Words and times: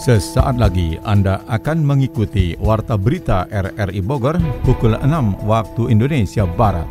Sesaat 0.00 0.56
lagi 0.56 0.96
Anda 1.04 1.44
akan 1.44 1.84
mengikuti 1.84 2.56
Warta 2.56 2.96
Berita 2.96 3.44
RRI 3.52 4.00
Bogor 4.00 4.40
pukul 4.64 4.96
6 4.96 5.44
waktu 5.44 5.92
Indonesia 5.92 6.48
Barat. 6.48 6.88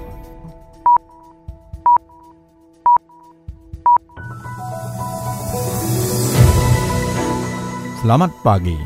Selamat 7.97 8.29
pagi. 8.45 8.77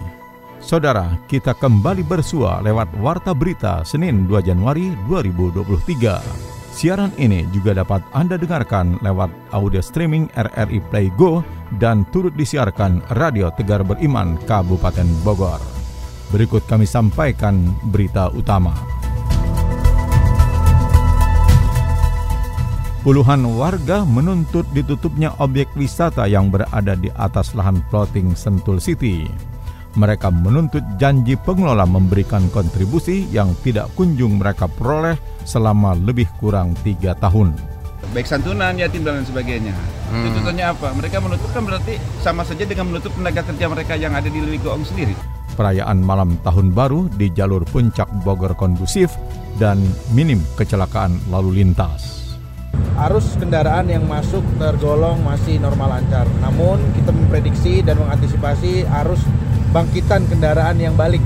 Saudara, 0.63 1.19
kita 1.27 1.51
kembali 1.51 2.07
bersua 2.07 2.63
lewat 2.63 2.95
Warta 3.03 3.35
Berita 3.35 3.83
Senin 3.83 4.23
2 4.31 4.39
Januari 4.39 4.95
2023. 5.11 6.23
Siaran 6.71 7.11
ini 7.19 7.43
juga 7.51 7.75
dapat 7.75 7.99
Anda 8.15 8.39
dengarkan 8.39 9.03
lewat 9.03 9.35
audio 9.51 9.83
streaming 9.83 10.31
RRI 10.31 10.79
Play 10.87 11.11
Go 11.19 11.43
dan 11.77 12.05
turut 12.09 12.33
disiarkan 12.33 13.01
Radio 13.17 13.53
Tegar 13.53 13.85
Beriman 13.85 14.37
Kabupaten 14.45 15.07
Bogor. 15.21 15.61
Berikut 16.33 16.65
kami 16.65 16.89
sampaikan 16.89 17.73
berita 17.93 18.33
utama. 18.33 18.73
Puluhan 23.03 23.43
warga 23.59 24.07
menuntut 24.07 24.63
ditutupnya 24.71 25.35
objek 25.43 25.67
wisata 25.75 26.23
yang 26.23 26.47
berada 26.47 26.95
di 26.95 27.11
atas 27.19 27.51
lahan 27.51 27.83
plotting 27.91 28.31
Sentul 28.31 28.79
City. 28.79 29.27
Mereka 29.93 30.31
menuntut 30.31 30.81
janji 30.97 31.35
pengelola 31.35 31.83
memberikan 31.85 32.47
kontribusi 32.49 33.27
yang 33.29 33.53
tidak 33.61 33.91
kunjung 33.93 34.39
mereka 34.41 34.65
peroleh 34.65 35.19
selama 35.43 35.93
lebih 35.99 36.25
kurang 36.39 36.73
tiga 36.81 37.13
tahun. 37.19 37.72
Baik 38.13 38.29
santunan, 38.29 38.77
yatim 38.77 39.01
dan 39.01 39.17
lain 39.17 39.25
sebagainya. 39.25 39.73
Hmm. 40.13 40.29
Tuntutannya 40.29 40.65
apa? 40.69 40.93
Mereka 40.93 41.17
menutup 41.17 41.49
kan 41.49 41.65
berarti 41.65 41.97
sama 42.21 42.45
saja 42.45 42.61
dengan 42.61 42.93
menutup 42.93 43.09
tenaga 43.17 43.41
kerja 43.41 43.65
mereka 43.65 43.97
yang 43.97 44.13
ada 44.13 44.29
di 44.29 44.37
Ligoong 44.37 44.85
sendiri. 44.85 45.17
Perayaan 45.57 45.97
malam 46.05 46.37
tahun 46.45 46.77
baru 46.77 47.09
di 47.09 47.33
jalur 47.33 47.65
puncak 47.65 48.05
Bogor 48.21 48.53
kondusif 48.53 49.17
dan 49.57 49.81
minim 50.13 50.45
kecelakaan 50.61 51.17
lalu 51.33 51.65
lintas. 51.65 52.37
Arus 52.93 53.33
kendaraan 53.41 53.89
yang 53.89 54.05
masuk 54.05 54.45
tergolong 54.61 55.17
masih 55.25 55.57
normal 55.57 55.97
lancar. 55.97 56.29
Namun 56.37 56.77
kita 56.93 57.09
memprediksi 57.09 57.81
dan 57.81 57.97
mengantisipasi 57.97 58.85
arus 59.05 59.25
bangkitan 59.73 60.29
kendaraan 60.29 60.77
yang 60.77 60.93
balik. 60.93 61.21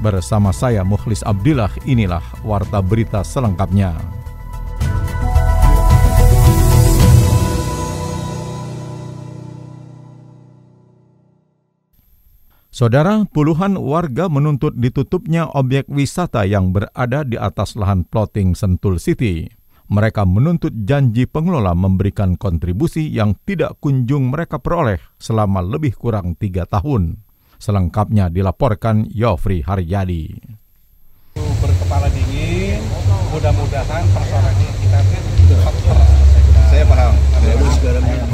Bersama 0.00 0.48
saya 0.50 0.80
Mukhlis 0.80 1.20
Abdillah, 1.20 1.76
inilah 1.84 2.24
Warta 2.40 2.80
Berita 2.80 3.20
selengkapnya. 3.20 4.21
Saudara, 12.72 13.28
puluhan 13.28 13.76
warga 13.76 14.32
menuntut 14.32 14.72
ditutupnya 14.80 15.44
objek 15.44 15.84
wisata 15.92 16.48
yang 16.48 16.72
berada 16.72 17.20
di 17.20 17.36
atas 17.36 17.76
lahan 17.76 18.08
plotting 18.08 18.56
Sentul 18.56 18.96
City. 18.96 19.44
Mereka 19.92 20.24
menuntut 20.24 20.72
janji 20.88 21.28
pengelola 21.28 21.76
memberikan 21.76 22.32
kontribusi 22.40 23.12
yang 23.12 23.36
tidak 23.44 23.76
kunjung 23.76 24.32
mereka 24.32 24.56
peroleh 24.56 24.96
selama 25.20 25.60
lebih 25.60 25.92
kurang 26.00 26.32
tiga 26.32 26.64
tahun. 26.64 27.20
Selengkapnya 27.60 28.32
dilaporkan 28.32 29.04
Yofri 29.12 29.60
Haryadi. 29.60 30.32
Berkepala 31.36 32.08
dingin, 32.08 32.80
mudah-mudahan 33.36 34.04
persoalan 34.16 34.54
ini 34.56 34.72
kita 34.80 35.00
cepat 35.44 35.74
Saya 36.72 36.84
paham. 36.88 37.12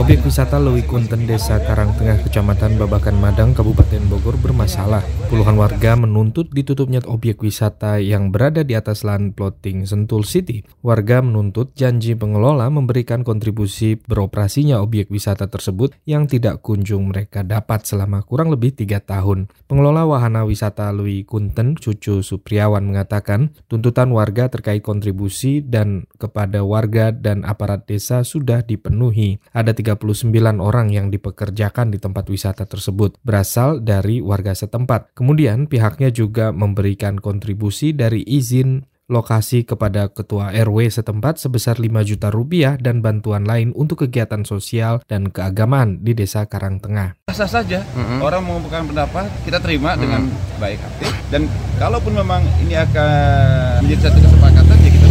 Objek 0.09 0.25
wisata 0.25 0.57
Lewi 0.57 0.89
Kunten, 0.89 1.29
Desa 1.29 1.61
Karangtengah, 1.61 2.25
Kecamatan 2.25 2.81
Babakan 2.81 3.21
Madang, 3.21 3.53
Kabupaten 3.53 4.01
Bogor 4.09 4.41
bermasalah. 4.41 5.05
Puluhan 5.29 5.61
warga 5.61 6.01
menuntut 6.01 6.49
ditutupnya 6.49 7.05
objek 7.05 7.45
wisata 7.45 8.01
yang 8.01 8.33
berada 8.33 8.65
di 8.65 8.73
atas 8.73 9.05
lahan 9.05 9.37
plotting 9.37 9.85
Sentul 9.85 10.25
City. 10.25 10.65
Warga 10.81 11.21
menuntut 11.21 11.77
janji 11.77 12.17
pengelola 12.17 12.73
memberikan 12.73 13.21
kontribusi 13.21 14.01
beroperasinya 14.01 14.81
objek 14.81 15.13
wisata 15.13 15.45
tersebut 15.45 15.93
yang 16.09 16.25
tidak 16.25 16.65
kunjung 16.65 17.13
mereka 17.13 17.45
dapat 17.45 17.85
selama 17.85 18.25
kurang 18.25 18.49
lebih 18.49 18.73
tiga 18.73 19.05
tahun. 19.05 19.53
Pengelola 19.69 20.09
wahana 20.09 20.49
wisata 20.49 20.89
Lewi 20.89 21.29
Kunten, 21.29 21.77
Cucu 21.77 22.25
Supriawan 22.25 22.81
mengatakan, 22.81 23.53
tuntutan 23.69 24.09
warga 24.09 24.49
terkait 24.49 24.81
kontribusi 24.81 25.61
dan 25.61 26.09
kepada 26.17 26.65
warga 26.65 27.13
dan 27.13 27.45
aparat 27.45 27.85
desa 27.85 28.25
sudah 28.25 28.65
dipenuhi. 28.65 29.37
Ada 29.53 29.77
39 29.99 30.63
orang 30.63 30.89
yang 30.95 31.11
dipekerjakan 31.11 31.91
di 31.91 31.99
tempat 31.99 32.31
wisata 32.31 32.65
tersebut 32.65 33.19
berasal 33.21 33.83
dari 33.83 34.23
warga 34.23 34.55
setempat. 34.55 35.13
Kemudian 35.19 35.67
pihaknya 35.67 36.15
juga 36.15 36.55
memberikan 36.55 37.19
kontribusi 37.19 37.93
dari 37.93 38.23
izin 38.23 38.87
lokasi 39.09 39.65
kepada 39.65 40.13
ketua 40.13 40.53
RW 40.53 40.93
setempat 40.93 41.41
sebesar 41.41 41.81
5 41.81 41.89
juta 42.05 42.29
rupiah 42.29 42.77
dan 42.77 43.01
bantuan 43.01 43.49
lain 43.49 43.73
untuk 43.73 44.05
kegiatan 44.05 44.45
sosial 44.45 45.01
dan 45.09 45.33
keagamaan 45.33 46.05
di 46.05 46.13
Desa 46.13 46.45
Karangtengah. 46.45 47.17
Sah 47.33 47.49
saja, 47.49 47.81
mm 47.81 48.05
-hmm. 48.05 48.19
orang 48.21 48.45
mengumpulkan 48.45 48.85
pendapat, 48.85 49.33
kita 49.49 49.65
terima 49.65 49.97
mm 49.97 49.97
-hmm. 49.97 50.03
dengan 50.05 50.23
baik 50.61 50.79
hati. 50.85 51.05
Dan 51.33 51.43
kalaupun 51.81 52.13
memang 52.21 52.45
ini 52.61 52.77
akan 52.77 53.81
menjadi 53.89 54.13
satu 54.13 54.19
kesepakatan, 54.21 54.77
ya 54.77 54.91
kita 54.93 55.07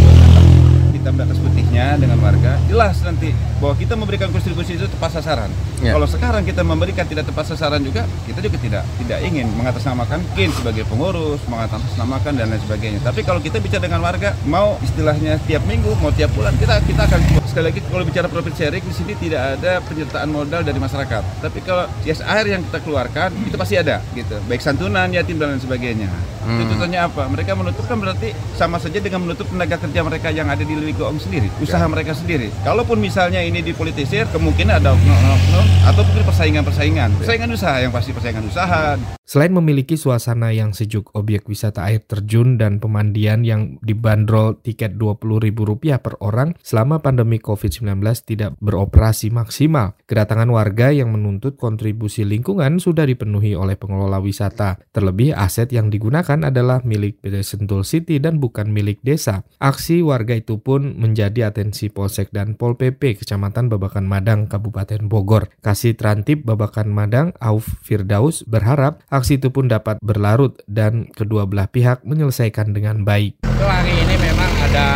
hitam 0.94 1.14
di 1.14 1.22
atas 1.26 1.38
putihnya 1.42 1.86
dengan 1.98 2.18
warga 2.22 2.57
jelas 2.68 3.00
nanti 3.02 3.32
bahwa 3.58 3.74
kita 3.74 3.96
memberikan 3.96 4.28
kontribusi 4.30 4.76
itu 4.78 4.86
tepat 4.86 5.18
sasaran 5.18 5.50
ya. 5.80 5.96
kalau 5.96 6.06
sekarang 6.06 6.44
kita 6.44 6.62
memberikan 6.62 7.08
tidak 7.08 7.26
tepat 7.26 7.48
sasaran 7.48 7.80
juga 7.82 8.04
kita 8.28 8.38
juga 8.44 8.56
tidak 8.60 8.84
tidak 9.00 9.18
ingin 9.24 9.48
mengatasnamakan 9.56 10.20
mungkin 10.22 10.50
sebagai 10.54 10.84
pengurus 10.86 11.40
mengatasnamakan 11.48 12.32
dan 12.36 12.46
lain 12.52 12.62
sebagainya 12.62 13.00
tapi 13.02 13.24
kalau 13.24 13.40
kita 13.40 13.58
bicara 13.58 13.88
dengan 13.88 14.04
warga 14.04 14.36
mau 14.46 14.76
istilahnya 14.84 15.40
tiap 15.48 15.64
minggu 15.64 15.90
mau 15.98 16.12
tiap 16.12 16.30
bulan 16.36 16.54
kita 16.60 16.78
kita 16.84 17.08
akan 17.08 17.20
sekali 17.48 17.64
lagi 17.72 17.80
kalau 17.88 18.04
bicara 18.04 18.28
profit 18.28 18.54
sharing 18.54 18.84
di 18.84 18.94
sini 18.94 19.12
tidak 19.16 19.58
ada 19.58 19.80
penyertaan 19.88 20.28
modal 20.28 20.60
dari 20.60 20.78
masyarakat 20.78 21.22
tapi 21.40 21.58
kalau 21.64 21.88
CSR 22.04 22.44
yang 22.46 22.62
kita 22.68 22.78
keluarkan 22.84 23.32
itu 23.42 23.56
pasti 23.56 23.74
ada 23.80 24.04
gitu 24.12 24.36
baik 24.46 24.60
santunan 24.60 25.08
yatim 25.10 25.40
dan 25.40 25.56
lain 25.56 25.62
sebagainya 25.64 26.12
hmm. 26.44 26.58
tuntutannya 26.62 27.00
apa 27.00 27.22
mereka 27.32 27.52
menutup 27.56 27.84
kan 27.88 27.96
berarti 28.00 28.32
sama 28.56 28.76
saja 28.80 28.98
dengan 29.00 29.24
menutup 29.24 29.48
tenaga 29.48 29.76
kerja 29.80 30.00
mereka 30.04 30.28
yang 30.32 30.48
ada 30.48 30.64
di 30.64 30.74
Ligoong 30.74 31.20
sendiri, 31.20 31.48
usaha 31.60 31.80
ya. 31.82 31.88
mereka 31.88 32.12
sendiri. 32.16 32.48
Kalaupun 32.62 33.02
misalnya 33.02 33.42
ini 33.42 33.60
dipolitisir, 33.60 34.24
kemungkinan 34.30 34.78
ada 34.80 34.94
oknum-oknum 34.94 35.66
atau 35.84 36.00
mungkin 36.06 36.24
persaingan-persaingan. 36.24 37.10
Persaingan 37.20 37.50
usaha 37.52 37.76
yang 37.82 37.92
pasti 37.92 38.14
persaingan 38.14 38.46
usaha. 38.48 38.94
Selain 39.28 39.52
memiliki 39.52 40.00
suasana 40.00 40.56
yang 40.56 40.72
sejuk, 40.72 41.12
objek 41.12 41.44
wisata 41.52 41.84
air 41.84 42.00
terjun 42.00 42.56
dan 42.56 42.80
pemandian 42.80 43.44
yang 43.44 43.76
dibanderol 43.84 44.56
tiket 44.56 44.96
Rp20.000 44.96 46.00
per 46.00 46.16
orang 46.24 46.56
selama 46.64 47.04
pandemi 47.04 47.36
COVID-19 47.36 48.00
tidak 48.24 48.56
beroperasi 48.56 49.28
maksimal. 49.28 50.00
Kedatangan 50.08 50.48
warga 50.48 50.88
yang 50.88 51.12
menuntut 51.12 51.60
kontribusi 51.60 52.24
lingkungan 52.24 52.80
sudah 52.80 53.04
dipenuhi 53.04 53.52
oleh 53.52 53.76
pengelola 53.76 54.16
wisata. 54.16 54.80
Terlebih 54.96 55.36
aset 55.36 55.68
yang 55.76 55.92
digunakan 55.92 56.40
adalah 56.48 56.80
milik 56.88 57.20
PT 57.20 57.44
Sentul 57.44 57.84
City 57.84 58.16
dan 58.16 58.40
bukan 58.40 58.72
milik 58.72 59.04
desa. 59.04 59.44
Aksi 59.60 60.00
warga 60.00 60.32
itu 60.32 60.56
pun 60.56 60.78
pun 60.78 60.94
menjadi 60.94 61.50
atensi 61.50 61.90
Polsek 61.90 62.30
dan 62.30 62.47
Pol 62.54 62.78
PP 62.78 63.18
Kecamatan 63.18 63.66
Babakan 63.66 64.06
Madang, 64.06 64.46
Kabupaten 64.46 65.10
Bogor. 65.10 65.50
Kasih 65.60 65.98
Trantip 65.98 66.46
Babakan 66.46 66.88
Madang, 66.88 67.34
Auf 67.42 67.66
Firdaus 67.82 68.46
berharap 68.46 69.02
aksi 69.10 69.42
itu 69.42 69.50
pun 69.50 69.66
dapat 69.66 69.98
berlarut 69.98 70.62
dan 70.70 71.10
kedua 71.10 71.44
belah 71.50 71.66
pihak 71.66 72.06
menyelesaikan 72.06 72.72
dengan 72.72 73.02
baik. 73.02 73.42
Hari 73.44 73.92
ini 73.92 74.16
memang 74.16 74.52
ada 74.70 74.88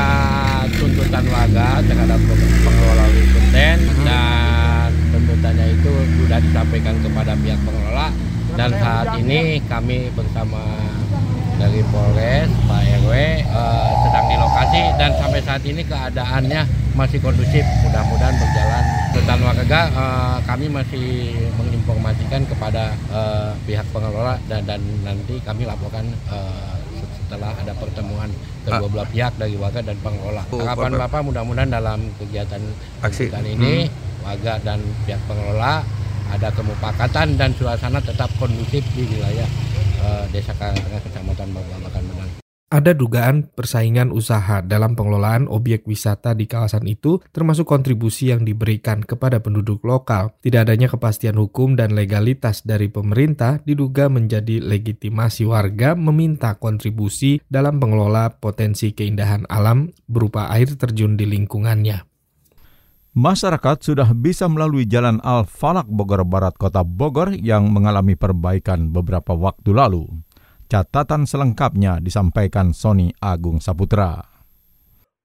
tuntutan 0.79 1.25
warga 1.29 1.83
terhadap 1.85 2.21
pengelola 2.63 3.05
Wikunten 3.13 3.77
hmm. 3.83 4.05
dan 4.07 4.91
tuntutannya 5.11 5.67
itu 5.75 5.93
sudah 6.23 6.39
disampaikan 6.39 6.97
kepada 7.03 7.33
pihak 7.43 7.61
pengelola 7.67 8.09
dan 8.53 8.71
saat 8.77 9.17
ini 9.17 9.65
kami 9.65 10.13
bersama 10.13 10.61
dari 11.63 11.81
Polres, 11.95 12.51
Pak 12.67 12.83
RW 13.07 13.13
uh, 13.55 13.91
sedang 14.03 14.27
di 14.27 14.35
lokasi 14.35 14.83
dan 14.99 15.15
sampai 15.15 15.41
saat 15.47 15.63
ini 15.63 15.87
keadaannya 15.87 16.67
masih 16.99 17.23
kondusif. 17.23 17.63
Mudah-mudahan 17.87 18.35
berjalan. 18.35 18.85
Tentang 19.15 19.39
warga 19.47 19.81
uh, 19.95 20.39
kami 20.43 20.67
masih 20.67 21.39
menginformasikan 21.55 22.43
kepada 22.51 22.99
uh, 23.15 23.55
pihak 23.63 23.87
pengelola 23.95 24.43
dan, 24.51 24.67
dan 24.67 24.83
nanti 25.07 25.39
kami 25.47 25.63
laporkan 25.63 26.11
uh, 26.27 26.75
setelah 27.31 27.55
ada 27.55 27.73
pertemuan 27.79 28.29
kedua 28.67 28.89
belah 28.91 29.09
pihak 29.09 29.33
dari 29.39 29.55
warga 29.55 29.87
dan 29.87 29.97
pengelola. 30.03 30.43
Oh, 30.51 30.67
Harapan 30.67 30.99
Bapak 30.99 31.21
mudah-mudahan 31.23 31.71
dalam 31.71 32.11
kegiatan 32.19 32.63
aksi 33.07 33.31
ini 33.31 33.87
hmm. 33.87 34.27
warga 34.27 34.59
dan 34.67 34.83
pihak 35.07 35.23
pengelola 35.31 35.87
ada 36.33 36.49
kemupakatan 36.57 37.37
dan 37.37 37.53
suasana 37.53 38.01
tetap 38.01 38.33
kondusif 38.41 38.81
di 38.97 39.05
wilayah 39.05 39.49
uh, 40.01 40.25
Desa 40.33 40.57
Karangtengah 40.57 41.01
Kecamatan 41.05 41.49
Babakan 41.53 42.05
Menang. 42.09 42.31
Ada 42.73 42.97
dugaan 42.97 43.53
persaingan 43.53 44.09
usaha 44.17 44.65
dalam 44.65 44.97
pengelolaan 44.97 45.45
objek 45.45 45.85
wisata 45.85 46.33
di 46.33 46.49
kawasan 46.49 46.89
itu, 46.89 47.21
termasuk 47.29 47.69
kontribusi 47.69 48.33
yang 48.33 48.49
diberikan 48.49 49.05
kepada 49.05 49.45
penduduk 49.45 49.85
lokal. 49.85 50.33
Tidak 50.41 50.65
adanya 50.65 50.89
kepastian 50.89 51.37
hukum 51.37 51.77
dan 51.77 51.93
legalitas 51.93 52.65
dari 52.65 52.89
pemerintah 52.89 53.61
diduga 53.61 54.09
menjadi 54.09 54.65
legitimasi 54.65 55.45
warga 55.45 55.93
meminta 55.93 56.57
kontribusi 56.57 57.45
dalam 57.45 57.77
pengelola 57.77 58.41
potensi 58.41 58.97
keindahan 58.97 59.45
alam 59.53 59.93
berupa 60.09 60.49
air 60.49 60.73
terjun 60.73 61.21
di 61.21 61.29
lingkungannya. 61.29 62.12
Masyarakat 63.13 63.85
sudah 63.85 64.09
bisa 64.17 64.49
melalui 64.49 64.89
Jalan 64.89 65.21
Al-Falak 65.21 65.85
Bogor 65.85 66.25
Barat 66.25 66.57
Kota 66.57 66.81
Bogor 66.81 67.37
yang 67.37 67.69
mengalami 67.69 68.17
perbaikan 68.17 68.89
beberapa 68.89 69.37
waktu 69.37 69.69
lalu. 69.77 70.09
Catatan 70.73 71.29
selengkapnya 71.29 72.01
disampaikan 72.01 72.73
Sony 72.73 73.13
Agung 73.21 73.61
Saputra. 73.61 74.32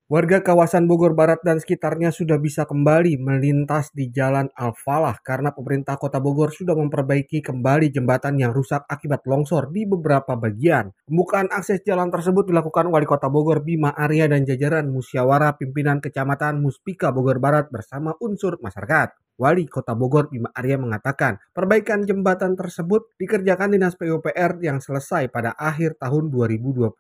Warga 0.08 0.40
kawasan 0.40 0.88
Bogor 0.88 1.12
Barat 1.12 1.44
dan 1.44 1.60
sekitarnya 1.60 2.16
sudah 2.16 2.40
bisa 2.40 2.64
kembali 2.64 3.20
melintas 3.20 3.92
di 3.92 4.08
Jalan 4.08 4.48
Al-Falah 4.56 5.20
karena 5.20 5.52
pemerintah 5.52 6.00
kota 6.00 6.24
Bogor 6.24 6.56
sudah 6.56 6.80
memperbaiki 6.80 7.44
kembali 7.44 7.92
jembatan 7.92 8.40
yang 8.40 8.56
rusak 8.56 8.88
akibat 8.88 9.28
longsor 9.28 9.68
di 9.68 9.84
beberapa 9.84 10.40
bagian. 10.40 10.96
Pembukaan 11.12 11.52
akses 11.52 11.84
jalan 11.84 12.08
tersebut 12.08 12.48
dilakukan 12.48 12.88
Wali 12.88 13.04
Kota 13.04 13.28
Bogor 13.28 13.68
Bima 13.68 13.92
Arya 13.92 14.32
dan 14.32 14.48
jajaran 14.48 14.88
musyawarah 14.88 15.60
pimpinan 15.60 16.00
kecamatan 16.00 16.64
Muspika 16.64 17.12
Bogor 17.12 17.44
Barat 17.44 17.68
bersama 17.68 18.16
unsur 18.24 18.64
masyarakat. 18.64 19.12
Wali 19.36 19.68
Kota 19.68 19.92
Bogor 19.92 20.32
Bima 20.32 20.56
Arya 20.56 20.80
mengatakan, 20.80 21.36
perbaikan 21.52 22.08
jembatan 22.08 22.56
tersebut 22.56 23.12
dikerjakan 23.20 23.76
Dinas 23.76 24.00
PUPR 24.00 24.56
yang 24.64 24.80
selesai 24.80 25.28
pada 25.28 25.52
akhir 25.60 26.00
tahun 26.00 26.32
2022. 26.32 26.96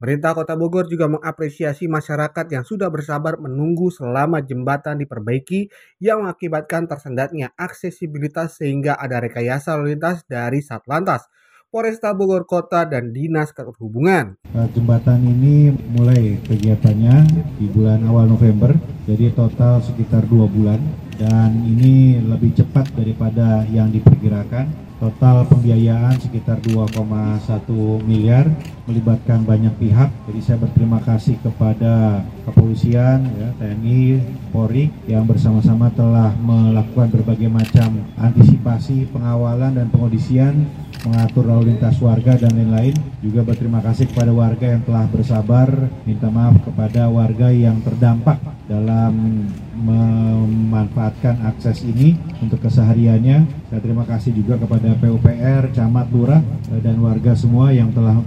Pemerintah 0.00 0.32
Kota 0.32 0.56
Bogor 0.56 0.88
juga 0.88 1.12
mengapresiasi 1.12 1.84
masyarakat 1.84 2.48
yang 2.48 2.64
sudah 2.64 2.88
bersabar 2.88 3.36
menunggu 3.36 3.92
selama 3.92 4.40
jembatan 4.40 4.96
diperbaiki 4.96 5.68
yang 6.00 6.24
mengakibatkan 6.24 6.88
tersendatnya 6.88 7.52
aksesibilitas 7.52 8.56
sehingga 8.56 8.96
ada 8.96 9.20
rekayasa 9.20 9.76
lalu 9.76 10.00
lintas 10.00 10.24
dari 10.24 10.64
Satlantas 10.64 11.28
Polresta 11.68 12.16
Bogor 12.16 12.48
Kota 12.48 12.88
dan 12.88 13.12
Dinas 13.12 13.52
Perhubungan. 13.52 14.40
Eh, 14.56 14.68
jembatan 14.72 15.22
ini 15.22 15.70
mulai 15.92 16.40
kegiatannya 16.48 17.16
di 17.60 17.68
bulan 17.70 18.00
awal 18.08 18.26
November, 18.26 18.74
jadi 19.04 19.30
total 19.36 19.84
sekitar 19.84 20.24
dua 20.26 20.48
bulan 20.48 20.82
dan 21.20 21.52
ini 21.62 22.18
lebih 22.24 22.56
cepat 22.56 22.90
daripada 22.96 23.68
yang 23.68 23.92
diperkirakan. 23.92 24.88
Total 25.00 25.48
pembiayaan 25.48 26.12
sekitar 26.20 26.60
2,1 26.60 28.04
miliar 28.04 28.44
melibatkan 28.90 29.46
banyak 29.46 29.70
pihak. 29.78 30.10
Jadi 30.26 30.40
saya 30.42 30.58
berterima 30.58 30.98
kasih 31.06 31.38
kepada 31.38 32.26
kepolisian, 32.44 33.22
ya, 33.38 33.48
TNI, 33.62 34.18
Polri 34.50 34.90
yang 35.06 35.24
bersama-sama 35.30 35.88
telah 35.94 36.34
melakukan 36.42 37.14
berbagai 37.14 37.46
macam 37.46 38.02
antisipasi, 38.18 39.06
pengawalan 39.14 39.78
dan 39.78 39.86
pengondisian 39.94 40.66
mengatur 41.00 41.48
lalu 41.48 41.72
lintas 41.72 41.96
warga 42.02 42.36
dan 42.36 42.52
lain-lain. 42.52 42.92
Juga 43.24 43.44
berterima 43.44 43.80
kasih 43.80 44.08
kepada 44.08 44.32
warga 44.32 44.66
yang 44.76 44.82
telah 44.84 45.04
bersabar, 45.08 45.68
minta 46.04 46.28
maaf 46.28 46.56
kepada 46.64 47.08
warga 47.08 47.48
yang 47.52 47.80
terdampak 47.84 48.40
dalam 48.68 49.44
memanfaatkan 49.80 51.40
akses 51.48 51.84
ini 51.84 52.16
untuk 52.44 52.60
kesehariannya. 52.60 53.48
Saya 53.72 53.80
terima 53.80 54.04
kasih 54.04 54.36
juga 54.36 54.60
kepada 54.60 54.92
PUPR, 55.00 55.72
Camat, 55.72 56.06
Lurah, 56.12 56.44
dan 56.84 57.00
warga 57.00 57.32
semua 57.32 57.72
yang 57.72 57.88
telah 57.96 58.20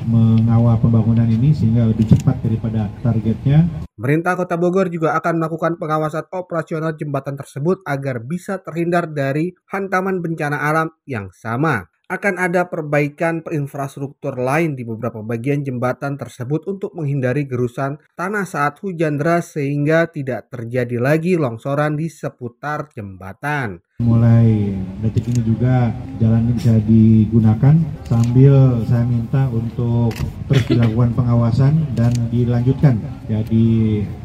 mengawal 0.53 0.77
pembangunan 0.77 1.25
ini 1.25 1.49
sehingga 1.49 1.89
lebih 1.89 2.13
cepat 2.13 2.37
daripada 2.45 2.85
targetnya. 3.01 3.65
Pemerintah 3.97 4.37
Kota 4.37 4.53
Bogor 4.53 4.85
juga 4.93 5.17
akan 5.17 5.41
melakukan 5.41 5.81
pengawasan 5.81 6.29
operasional 6.29 6.93
jembatan 6.93 7.33
tersebut 7.33 7.81
agar 7.89 8.21
bisa 8.21 8.61
terhindar 8.61 9.09
dari 9.09 9.49
hantaman 9.73 10.21
bencana 10.21 10.61
alam 10.61 10.93
yang 11.09 11.33
sama 11.33 11.89
akan 12.13 12.37
ada 12.37 12.69
perbaikan 12.69 13.41
infrastruktur 13.49 14.37
lain 14.37 14.77
di 14.77 14.85
beberapa 14.85 15.25
bagian 15.25 15.65
jembatan 15.65 16.21
tersebut 16.21 16.69
untuk 16.69 16.93
menghindari 16.93 17.49
gerusan 17.49 17.97
tanah 18.13 18.45
saat 18.45 18.77
hujan 18.85 19.17
deras 19.17 19.57
sehingga 19.57 20.05
tidak 20.05 20.53
terjadi 20.53 21.01
lagi 21.01 21.33
longsoran 21.33 21.97
di 21.97 22.13
seputar 22.13 22.93
jembatan. 22.93 23.81
Mulai 24.01 24.73
detik 25.05 25.29
ini 25.29 25.45
juga 25.45 25.93
jalan 26.17 26.49
ini 26.49 26.53
bisa 26.57 26.73
digunakan 26.81 27.77
sambil 28.09 28.81
saya 28.89 29.05
minta 29.05 29.45
untuk 29.53 30.09
terus 30.49 30.65
dilakukan 30.65 31.13
pengawasan 31.13 31.93
dan 31.93 32.09
dilanjutkan 32.33 32.97
jadi 33.29 33.67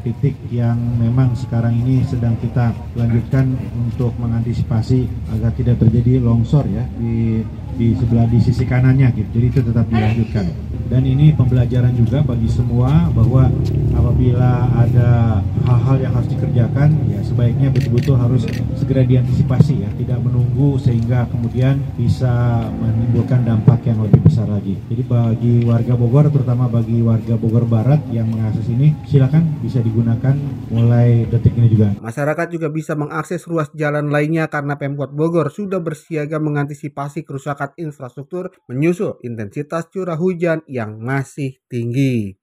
titik 0.03 0.35
yang 0.51 0.81
memang 0.99 1.37
sekarang 1.39 1.77
ini 1.85 2.01
sedang 2.03 2.35
kita 2.43 2.75
lanjutkan 2.99 3.55
untuk 3.79 4.11
mengantisipasi 4.19 5.05
agar 5.37 5.55
tidak 5.55 5.79
terjadi 5.79 6.19
longsor 6.19 6.67
ya 6.67 6.83
di 6.99 7.47
di 7.79 7.95
sebelah 7.95 8.27
di 8.27 8.43
sisi 8.43 8.67
kanannya 8.67 9.15
gitu. 9.15 9.39
Jadi 9.39 9.47
itu 9.55 9.61
tetap 9.63 9.87
dilanjutkan. 9.87 10.45
Dan 10.89 11.05
ini 11.05 11.37
pembelajaran 11.37 11.93
juga 11.93 12.25
bagi 12.25 12.49
semua 12.49 13.13
bahwa 13.13 13.53
apabila 13.93 14.73
ada 14.73 15.41
hal-hal 15.69 15.97
yang 16.01 16.13
harus 16.17 16.33
dikerjakan 16.33 16.89
ya 17.13 17.21
sebaiknya 17.21 17.69
betul-betul 17.69 18.17
harus 18.17 18.49
segera 18.81 19.05
diantisipasi 19.05 19.85
ya, 19.85 19.91
tidak 20.01 20.25
menunggu 20.25 20.81
sehingga 20.81 21.29
kemudian 21.29 21.77
bisa 22.01 22.65
menimbulkan 22.81 23.45
dampak 23.45 23.85
yang 23.85 24.01
lebih 24.01 24.25
besar 24.25 24.49
lagi. 24.49 24.81
Jadi 24.89 25.03
bagi 25.05 25.55
warga 25.69 25.93
Bogor 25.99 26.33
terutama 26.33 26.71
bagi 26.73 27.05
warga 27.05 27.37
Bogor 27.37 27.69
Barat 27.69 28.01
yang 28.09 28.33
mengakses 28.33 28.65
ini 28.73 28.97
silakan 29.05 29.61
bisa 29.61 29.85
digunakan 29.85 30.33
mulai 30.73 31.29
detik 31.29 31.53
ini 31.59 31.69
juga. 31.69 32.01
Masyarakat 32.01 32.47
juga 32.49 32.73
bisa 32.73 32.97
mengakses 32.97 33.45
ruas 33.45 33.69
jalan 33.77 34.09
lainnya 34.09 34.49
karena 34.49 34.81
Pemkot 34.81 35.13
Bogor 35.13 35.53
sudah 35.53 35.85
bersiaga 35.85 36.41
mengantisipasi 36.41 37.29
kerusakan 37.29 37.77
infrastruktur 37.77 38.55
menyusul 38.71 39.19
intensitas 39.27 39.91
curah 39.91 40.17
hujan 40.17 40.63
yang 40.71 40.78
masih 40.87 41.59
tinggi. 41.67 42.39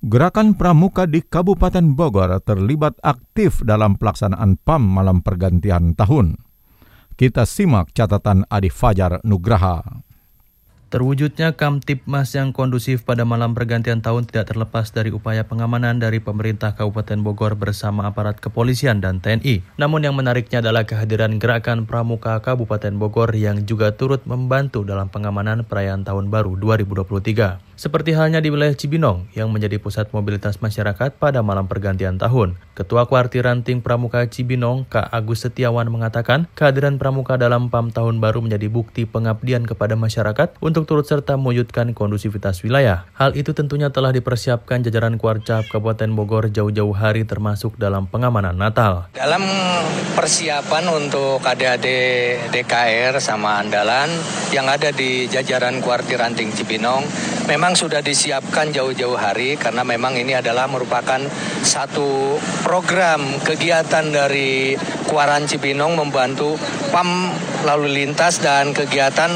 Gerakan 0.00 0.56
Pramuka 0.56 1.04
di 1.04 1.20
Kabupaten 1.24 1.92
Bogor 1.92 2.40
terlibat 2.44 2.96
aktif 3.04 3.60
dalam 3.64 3.96
pelaksanaan 4.00 4.56
PAM 4.60 4.80
malam 4.80 5.20
pergantian 5.20 5.92
tahun. 5.96 6.40
Kita 7.16 7.44
simak 7.44 7.92
catatan 7.92 8.48
Adi 8.48 8.72
Fajar 8.72 9.20
Nugraha. 9.24 10.09
Terwujudnya 10.90 11.54
Kamtipmas 11.54 12.34
yang 12.34 12.50
kondusif 12.50 13.06
pada 13.06 13.22
malam 13.22 13.54
pergantian 13.54 14.02
tahun 14.02 14.26
tidak 14.26 14.50
terlepas 14.50 14.90
dari 14.90 15.14
upaya 15.14 15.46
pengamanan 15.46 16.02
dari 16.02 16.18
pemerintah 16.18 16.74
Kabupaten 16.74 17.22
Bogor 17.22 17.54
bersama 17.54 18.10
aparat 18.10 18.42
kepolisian 18.42 18.98
dan 18.98 19.22
TNI. 19.22 19.62
Namun 19.78 20.02
yang 20.02 20.18
menariknya 20.18 20.58
adalah 20.58 20.82
kehadiran 20.90 21.38
gerakan 21.38 21.86
Pramuka 21.86 22.42
Kabupaten 22.42 22.98
Bogor 22.98 23.30
yang 23.38 23.62
juga 23.70 23.94
turut 23.94 24.26
membantu 24.26 24.82
dalam 24.82 25.06
pengamanan 25.06 25.62
perayaan 25.62 26.02
Tahun 26.02 26.26
Baru 26.26 26.58
2023. 26.58 27.69
Seperti 27.80 28.12
halnya 28.12 28.44
di 28.44 28.52
wilayah 28.52 28.76
Cibinong 28.76 29.32
yang 29.32 29.48
menjadi 29.48 29.80
pusat 29.80 30.12
mobilitas 30.12 30.60
masyarakat 30.60 31.16
pada 31.16 31.40
malam 31.40 31.64
pergantian 31.64 32.20
tahun. 32.20 32.60
Ketua 32.76 33.08
Kuartir 33.08 33.48
Ranting 33.48 33.80
Pramuka 33.80 34.20
Cibinong, 34.28 34.84
Kak 34.84 35.08
Agus 35.08 35.48
Setiawan 35.48 35.88
mengatakan, 35.88 36.44
kehadiran 36.52 37.00
Pramuka 37.00 37.40
dalam 37.40 37.72
PAM 37.72 37.88
tahun 37.88 38.20
baru 38.20 38.44
menjadi 38.44 38.68
bukti 38.68 39.08
pengabdian 39.08 39.64
kepada 39.64 39.96
masyarakat 39.96 40.60
untuk 40.60 40.84
turut 40.84 41.08
serta 41.08 41.40
mewujudkan 41.40 41.96
kondusivitas 41.96 42.60
wilayah. 42.60 43.08
Hal 43.16 43.32
itu 43.32 43.56
tentunya 43.56 43.88
telah 43.88 44.12
dipersiapkan 44.12 44.84
jajaran 44.84 45.16
Kuarcap 45.16 45.64
Kabupaten 45.72 46.12
Bogor 46.12 46.52
jauh-jauh 46.52 46.92
hari 46.92 47.24
termasuk 47.24 47.80
dalam 47.80 48.04
pengamanan 48.04 48.60
Natal. 48.60 49.08
Dalam 49.16 49.40
persiapan 50.20 50.84
untuk 50.92 51.40
adik-adik 51.40 52.52
DKR 52.52 53.16
sama 53.24 53.64
Andalan 53.64 54.12
yang 54.52 54.68
ada 54.68 54.92
di 54.92 55.24
jajaran 55.32 55.80
Kuartir 55.80 56.20
Ranting 56.20 56.52
Cibinong, 56.52 57.08
memang 57.48 57.69
sudah 57.74 58.00
disiapkan 58.04 58.70
jauh-jauh 58.70 59.18
hari 59.18 59.58
karena 59.58 59.82
memang 59.82 60.16
ini 60.16 60.38
adalah 60.38 60.70
merupakan 60.70 61.20
satu 61.62 62.38
program 62.62 63.20
kegiatan 63.42 64.06
dari 64.08 64.78
Kuaran 65.10 65.50
Cibinong 65.50 65.98
membantu 65.98 66.54
PAM 66.94 67.34
lalu 67.66 68.04
lintas 68.04 68.40
dan 68.40 68.72
kegiatan 68.72 69.28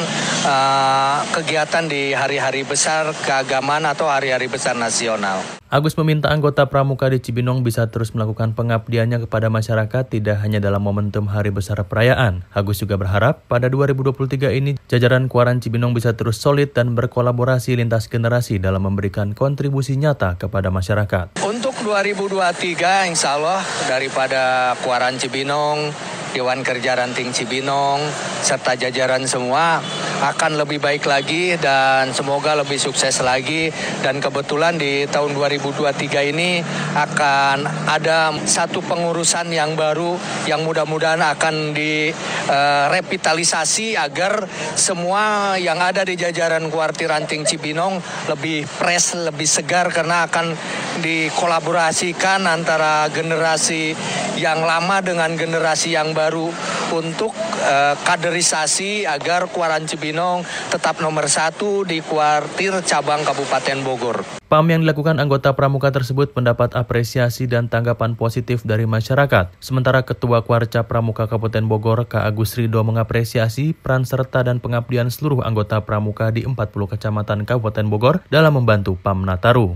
uh, 0.46 1.20
kegiatan 1.34 1.84
di 1.90 2.16
hari-hari 2.16 2.64
besar 2.64 3.12
keagamaan 3.26 3.84
atau 3.84 4.08
hari-hari 4.08 4.48
besar 4.48 4.78
nasional. 4.78 5.42
Agus 5.74 5.98
meminta 5.98 6.30
anggota 6.30 6.70
pramuka 6.70 7.10
di 7.10 7.18
Cibinong 7.18 7.66
bisa 7.66 7.90
terus 7.90 8.14
melakukan 8.14 8.54
pengabdiannya 8.54 9.26
kepada 9.26 9.50
masyarakat 9.50 10.06
tidak 10.06 10.38
hanya 10.38 10.62
dalam 10.62 10.78
momentum 10.78 11.26
hari 11.26 11.50
besar 11.50 11.82
perayaan. 11.82 12.46
Agus 12.54 12.78
juga 12.78 12.94
berharap 12.94 13.42
pada 13.50 13.66
2023 13.66 14.54
ini 14.54 14.78
jajaran 14.86 15.26
Kuaran 15.26 15.58
Cibinong 15.58 15.90
bisa 15.90 16.14
terus 16.14 16.38
solid 16.38 16.70
dan 16.70 16.94
berkolaborasi 16.94 17.74
lintas 17.74 18.06
generasi 18.06 18.23
dalam 18.60 18.84
memberikan 18.84 19.36
kontribusi 19.36 19.96
nyata 20.00 20.36
kepada 20.40 20.72
masyarakat. 20.72 21.40
Untuk 21.44 21.76
2023 21.84 23.10
insya 23.12 23.36
Allah 23.36 23.60
daripada 23.84 24.74
Kuaran 24.80 25.20
Cibinong, 25.20 25.92
Dewan 26.34 26.66
Kerja 26.66 26.98
Ranting 26.98 27.30
Cibinong, 27.30 28.00
serta 28.42 28.74
jajaran 28.74 29.24
semua 29.28 29.80
akan 30.24 30.56
lebih 30.56 30.80
baik 30.80 31.04
lagi 31.04 31.60
dan 31.60 32.16
semoga 32.16 32.56
lebih 32.56 32.80
sukses 32.80 33.20
lagi. 33.20 33.68
Dan 34.00 34.24
kebetulan 34.24 34.80
di 34.80 35.04
tahun 35.04 35.36
2023 35.36 36.32
ini 36.32 36.64
akan 36.96 37.68
ada 37.92 38.32
satu 38.48 38.80
pengurusan 38.80 39.52
yang 39.52 39.76
baru 39.76 40.16
yang 40.48 40.64
mudah-mudahan 40.64 41.20
akan 41.20 41.76
direvitalisasi 41.76 44.00
uh, 44.00 44.08
agar 44.08 44.48
semua 44.78 45.56
yang 45.60 45.76
ada 45.80 46.04
di 46.08 46.16
jajaran 46.16 46.70
kuartir 46.72 47.12
Ranting 47.12 47.44
Cibinong 47.44 48.00
lebih 48.32 48.64
fresh, 48.64 49.12
lebih 49.18 49.44
segar 49.44 49.92
karena 49.92 50.24
akan 50.24 50.56
dikolaborasikan 51.04 52.48
antara 52.48 53.12
generasi 53.12 53.92
yang 54.38 54.62
lama 54.64 55.02
dengan 55.04 55.36
generasi 55.36 55.92
yang 55.94 56.14
baru 56.14 56.50
untuk 56.94 57.34
uh, 57.66 57.94
kaderisasi 58.06 59.02
agar 59.10 59.50
Kuaran 59.50 59.90
Cibinong 59.90 60.46
tetap 60.70 61.02
nomor 61.02 61.26
satu 61.26 61.82
di 61.82 61.98
kuartir 61.98 62.78
cabang 62.86 63.26
Kabupaten 63.26 63.78
Bogor. 63.82 64.22
PAM 64.46 64.70
yang 64.70 64.86
dilakukan 64.86 65.18
anggota 65.18 65.50
pramuka 65.58 65.90
tersebut 65.90 66.30
mendapat 66.38 66.78
apresiasi 66.78 67.50
dan 67.50 67.66
tanggapan 67.66 68.14
positif 68.14 68.62
dari 68.62 68.86
masyarakat. 68.86 69.50
Sementara 69.58 70.06
Ketua 70.06 70.46
Kuarca 70.46 70.86
Pramuka 70.86 71.26
Kabupaten 71.26 71.66
Bogor, 71.66 72.06
K. 72.06 72.22
Agus 72.22 72.54
Rido 72.54 72.78
mengapresiasi 72.86 73.74
peran 73.74 74.06
serta 74.06 74.46
dan 74.46 74.62
pengabdian 74.62 75.10
seluruh 75.10 75.42
anggota 75.42 75.82
pramuka 75.82 76.30
di 76.30 76.46
40 76.46 76.54
kecamatan 76.70 77.42
Kabupaten 77.42 77.86
Bogor 77.90 78.22
dalam 78.30 78.54
membantu 78.54 78.94
PAM 78.94 79.26
Nataru. 79.26 79.74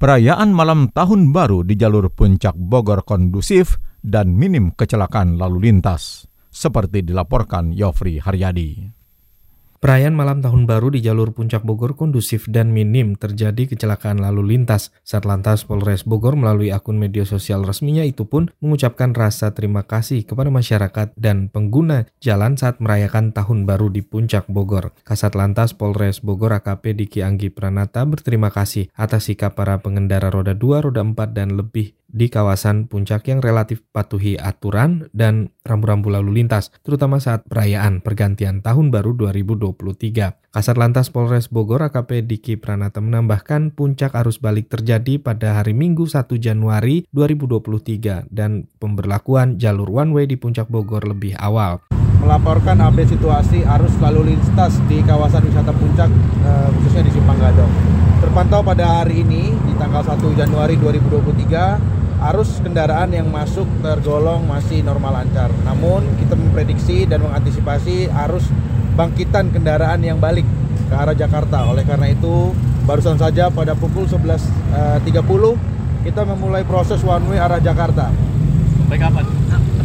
Perayaan 0.00 0.56
malam 0.56 0.88
tahun 0.88 1.28
baru 1.28 1.60
di 1.60 1.76
jalur 1.76 2.08
puncak 2.08 2.56
Bogor 2.56 3.04
kondusif 3.04 3.76
dan 4.00 4.32
minim 4.32 4.72
kecelakaan 4.72 5.36
lalu 5.36 5.70
lintas, 5.70 6.28
seperti 6.48 7.04
dilaporkan 7.04 7.72
Yofri 7.72 8.18
Haryadi. 8.20 9.00
Perayaan 9.80 10.12
malam 10.12 10.44
tahun 10.44 10.68
baru 10.68 10.92
di 10.92 11.00
jalur 11.00 11.32
puncak 11.32 11.64
Bogor 11.64 11.96
kondusif 11.96 12.44
dan 12.52 12.68
minim 12.68 13.16
terjadi 13.16 13.64
kecelakaan 13.64 14.20
lalu 14.20 14.52
lintas. 14.52 14.92
Satlantas 15.08 15.64
Polres 15.64 16.04
Bogor 16.04 16.36
melalui 16.36 16.68
akun 16.68 17.00
media 17.00 17.24
sosial 17.24 17.64
resminya 17.64 18.04
itu 18.04 18.28
pun 18.28 18.52
mengucapkan 18.60 19.16
rasa 19.16 19.56
terima 19.56 19.88
kasih 19.88 20.28
kepada 20.28 20.52
masyarakat 20.52 21.16
dan 21.16 21.48
pengguna 21.48 22.04
jalan 22.20 22.60
saat 22.60 22.76
merayakan 22.76 23.32
tahun 23.32 23.64
baru 23.64 23.88
di 23.88 24.04
puncak 24.04 24.52
Bogor. 24.52 24.92
Kasat 25.00 25.32
Lantas 25.32 25.72
Polres 25.72 26.20
Bogor 26.20 26.52
AKP 26.60 27.00
Diki 27.00 27.24
Anggi 27.24 27.48
Pranata 27.48 28.04
berterima 28.04 28.52
kasih 28.52 28.92
atas 28.92 29.32
sikap 29.32 29.56
para 29.56 29.80
pengendara 29.80 30.28
roda 30.28 30.52
2, 30.52 30.92
roda 30.92 31.00
4 31.00 31.32
dan 31.32 31.56
lebih 31.56 31.96
di 32.10 32.26
kawasan 32.26 32.90
puncak 32.90 33.30
yang 33.30 33.38
relatif 33.38 33.86
patuhi 33.94 34.34
aturan 34.34 35.06
dan 35.14 35.54
rambu-rambu 35.62 36.10
lalu 36.10 36.42
lintas, 36.42 36.74
terutama 36.82 37.22
saat 37.22 37.46
perayaan 37.46 38.02
pergantian 38.02 38.60
tahun 38.60 38.90
baru 38.90 39.14
2023. 39.14 40.39
Kasat 40.50 40.82
Lantas 40.82 41.14
Polres 41.14 41.46
Bogor 41.46 41.78
AKP 41.78 42.26
Diki 42.26 42.58
Pranata 42.58 42.98
menambahkan 42.98 43.70
puncak 43.70 44.18
arus 44.18 44.42
balik 44.42 44.66
terjadi 44.66 45.22
pada 45.22 45.62
hari 45.62 45.78
Minggu 45.78 46.10
1 46.10 46.26
Januari 46.42 47.06
2023 47.14 48.26
dan 48.34 48.66
pemberlakuan 48.82 49.62
jalur 49.62 49.86
one 49.86 50.10
way 50.10 50.26
di 50.26 50.34
puncak 50.34 50.66
Bogor 50.66 51.06
lebih 51.06 51.38
awal. 51.38 51.86
Melaporkan 51.94 52.82
update 52.82 53.14
situasi 53.14 53.62
arus 53.62 53.94
lalu 54.02 54.34
lintas 54.34 54.74
di 54.90 54.98
kawasan 55.06 55.46
wisata 55.46 55.70
puncak 55.70 56.10
eh, 56.42 56.68
khususnya 56.74 57.06
di 57.06 57.14
Simpang 57.14 57.38
Gadok. 57.38 57.70
Terpantau 58.18 58.66
pada 58.66 59.06
hari 59.06 59.22
ini 59.22 59.54
di 59.54 59.72
tanggal 59.78 60.02
1 60.02 60.18
Januari 60.34 60.74
2023 60.82 62.26
arus 62.34 62.58
kendaraan 62.58 63.14
yang 63.14 63.30
masuk 63.30 63.70
tergolong 63.86 64.50
masih 64.50 64.82
normal 64.82 65.22
lancar. 65.22 65.54
Namun 65.62 66.02
kita 66.18 66.34
memprediksi 66.34 67.06
dan 67.06 67.22
mengantisipasi 67.22 68.10
arus 68.26 68.50
bangkitan 69.00 69.48
kendaraan 69.48 70.04
yang 70.04 70.20
balik 70.20 70.44
ke 70.92 70.92
arah 70.92 71.16
Jakarta. 71.16 71.64
Oleh 71.72 71.88
karena 71.88 72.12
itu, 72.12 72.52
barusan 72.84 73.16
saja 73.16 73.48
pada 73.48 73.72
pukul 73.72 74.04
11.30 74.04 75.08
eh, 75.08 75.56
kita 76.04 76.28
memulai 76.28 76.60
proses 76.68 77.00
one 77.00 77.24
way 77.32 77.40
arah 77.40 77.56
Jakarta. 77.56 78.12
Baik 78.92 79.08
apa? 79.08 79.24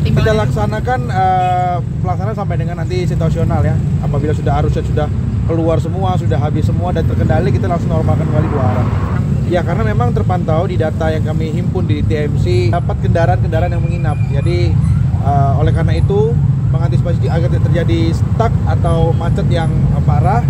Kita 0.06 0.32
laksanakan 0.38 1.00
uh, 1.10 1.78
pelaksanaan 2.04 2.38
sampai 2.38 2.56
dengan 2.62 2.78
nanti 2.84 3.08
situasional 3.08 3.64
ya. 3.66 3.74
Apabila 4.06 4.36
sudah 4.36 4.54
arusnya 4.62 4.84
sudah 4.86 5.08
keluar 5.50 5.82
semua, 5.82 6.14
sudah 6.20 6.38
habis 6.38 6.68
semua 6.68 6.94
dan 6.94 7.08
terkendali, 7.10 7.50
kita 7.50 7.66
langsung 7.66 7.90
normalkan 7.90 8.28
kembali 8.28 8.48
dua 8.52 8.64
arah. 8.70 8.88
Ya 9.50 9.62
karena 9.62 9.86
memang 9.86 10.14
terpantau 10.14 10.66
di 10.66 10.78
data 10.78 11.10
yang 11.10 11.26
kami 11.26 11.54
himpun 11.54 11.86
di 11.86 12.02
TMC 12.06 12.74
dapat 12.74 12.98
kendaraan-kendaraan 13.02 13.72
yang 13.74 13.84
menginap. 13.84 14.18
Jadi 14.30 14.74
uh, 15.22 15.62
oleh 15.62 15.74
karena 15.74 15.98
itu 15.98 16.34
mengantisipasi 16.70 17.30
agar 17.30 17.48
tidak 17.50 17.66
terjadi 17.72 18.00
stuck 18.14 18.54
atau 18.66 19.14
macet 19.16 19.46
yang 19.50 19.70
parah 20.06 20.42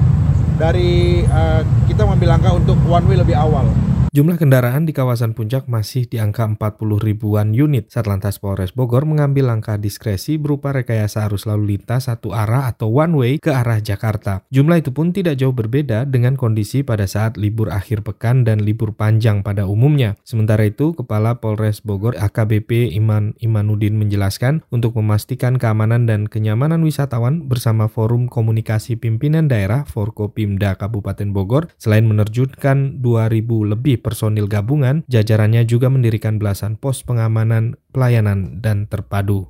dari 0.56 1.24
uh, 1.28 1.62
kita 1.88 2.08
mengambil 2.08 2.40
langkah 2.40 2.54
untuk 2.56 2.80
one 2.88 3.06
way 3.08 3.18
lebih 3.20 3.36
awal. 3.36 3.68
Jumlah 4.16 4.40
kendaraan 4.40 4.88
di 4.88 4.96
kawasan 4.96 5.36
puncak 5.36 5.68
masih 5.68 6.08
di 6.08 6.24
angka 6.24 6.48
40 6.48 7.04
ribuan 7.04 7.52
unit. 7.52 7.92
Satlantas 7.92 8.40
Polres 8.40 8.72
Bogor 8.72 9.04
mengambil 9.04 9.52
langkah 9.52 9.76
diskresi 9.76 10.40
berupa 10.40 10.72
rekayasa 10.72 11.28
arus 11.28 11.44
lalu 11.44 11.76
lintas 11.76 12.08
satu 12.08 12.32
arah 12.32 12.72
atau 12.72 12.96
one 12.96 13.12
way 13.12 13.34
ke 13.44 13.52
arah 13.52 13.84
Jakarta. 13.84 14.48
Jumlah 14.56 14.80
itu 14.80 14.96
pun 14.96 15.12
tidak 15.12 15.36
jauh 15.36 15.52
berbeda 15.52 16.08
dengan 16.08 16.40
kondisi 16.40 16.80
pada 16.80 17.12
saat 17.12 17.36
libur 17.36 17.68
akhir 17.68 18.08
pekan 18.08 18.48
dan 18.48 18.64
libur 18.64 18.96
panjang 18.96 19.44
pada 19.44 19.68
umumnya. 19.68 20.16
Sementara 20.24 20.64
itu, 20.64 20.96
Kepala 20.96 21.44
Polres 21.44 21.84
Bogor 21.84 22.16
AKBP 22.16 22.96
Iman 22.96 23.36
Imanudin 23.44 24.00
menjelaskan 24.00 24.64
untuk 24.72 24.96
memastikan 24.96 25.60
keamanan 25.60 26.08
dan 26.08 26.32
kenyamanan 26.32 26.88
wisatawan 26.88 27.52
bersama 27.52 27.92
Forum 27.92 28.32
Komunikasi 28.32 28.96
Pimpinan 28.96 29.52
Daerah 29.52 29.84
Forkopimda 29.84 30.80
Kabupaten 30.80 31.36
Bogor 31.36 31.68
selain 31.76 32.08
menerjunkan 32.08 33.04
2000 33.04 33.76
lebih 33.76 34.05
personil 34.06 34.46
gabungan, 34.46 35.02
jajarannya 35.10 35.66
juga 35.66 35.90
mendirikan 35.90 36.38
belasan 36.38 36.78
pos 36.78 37.02
pengamanan, 37.02 37.74
pelayanan, 37.90 38.62
dan 38.62 38.86
terpadu. 38.86 39.50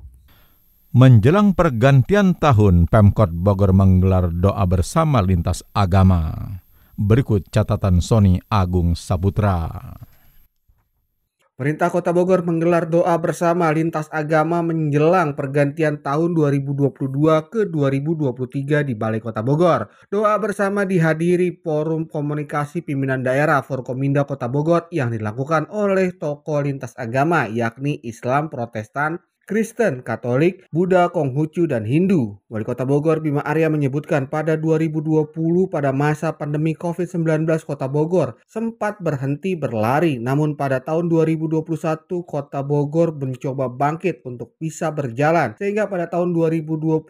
Menjelang 0.96 1.52
pergantian 1.52 2.32
tahun, 2.32 2.88
Pemkot 2.88 3.28
Bogor 3.28 3.76
menggelar 3.76 4.32
doa 4.32 4.64
bersama 4.64 5.20
lintas 5.20 5.60
agama. 5.76 6.56
Berikut 6.96 7.52
catatan 7.52 8.00
Sony 8.00 8.40
Agung 8.48 8.96
Saputra. 8.96 9.92
Pemerintah 11.56 11.88
Kota 11.88 12.12
Bogor 12.12 12.44
menggelar 12.44 12.84
doa 12.84 13.16
bersama 13.16 13.72
lintas 13.72 14.12
agama 14.12 14.60
menjelang 14.60 15.32
pergantian 15.32 16.04
tahun 16.04 16.36
2022 16.36 16.92
ke 17.48 17.72
2023 17.72 18.84
di 18.84 18.92
Balai 18.92 19.24
Kota 19.24 19.40
Bogor. 19.40 19.88
Doa 20.12 20.36
bersama 20.36 20.84
dihadiri 20.84 21.64
Forum 21.64 22.12
Komunikasi 22.12 22.84
Pimpinan 22.84 23.24
Daerah 23.24 23.64
Forkominda 23.64 24.28
Kota 24.28 24.52
Bogor 24.52 24.84
yang 24.92 25.08
dilakukan 25.08 25.72
oleh 25.72 26.12
tokoh 26.20 26.60
lintas 26.60 26.92
agama 26.92 27.48
yakni 27.48 28.04
Islam, 28.04 28.52
Protestan, 28.52 29.16
Kristen, 29.46 30.02
Katolik, 30.02 30.66
Buddha, 30.74 31.06
Konghucu, 31.14 31.70
dan 31.70 31.86
Hindu. 31.86 32.42
Wali 32.50 32.66
Kota 32.66 32.82
Bogor 32.82 33.22
Bima 33.22 33.46
Arya 33.46 33.70
menyebutkan 33.70 34.26
pada 34.26 34.58
2020 34.58 35.30
pada 35.70 35.94
masa 35.94 36.34
pandemi 36.34 36.74
COVID-19 36.74 37.46
Kota 37.62 37.86
Bogor 37.86 38.42
sempat 38.50 38.98
berhenti 38.98 39.54
berlari. 39.54 40.18
Namun 40.18 40.58
pada 40.58 40.82
tahun 40.82 41.06
2021 41.06 41.62
Kota 42.26 42.66
Bogor 42.66 43.14
mencoba 43.14 43.70
bangkit 43.70 44.26
untuk 44.26 44.58
bisa 44.58 44.90
berjalan. 44.90 45.54
Sehingga 45.62 45.86
pada 45.86 46.10
tahun 46.10 46.34
2022 46.34 47.06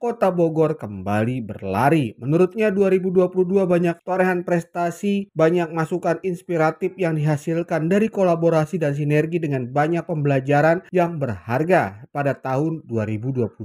Kota 0.00 0.28
Bogor 0.32 0.80
kembali 0.80 1.44
berlari. 1.44 2.16
Menurutnya 2.16 2.72
2022 2.72 3.68
banyak 3.68 4.00
torehan 4.08 4.40
prestasi, 4.40 5.28
banyak 5.36 5.68
masukan 5.76 6.16
inspiratif 6.24 6.96
yang 6.96 7.12
dihasilkan 7.12 7.92
dari 7.92 8.08
kolaborasi 8.08 8.80
dan 8.80 8.96
sinergi 8.96 9.36
dengan 9.36 9.68
banyak 9.68 10.08
pembelajaran 10.08 10.88
yang 10.96 11.20
berharga 11.20 11.57
harga 11.58 12.06
pada 12.14 12.38
tahun 12.38 12.86
2022. 12.86 13.58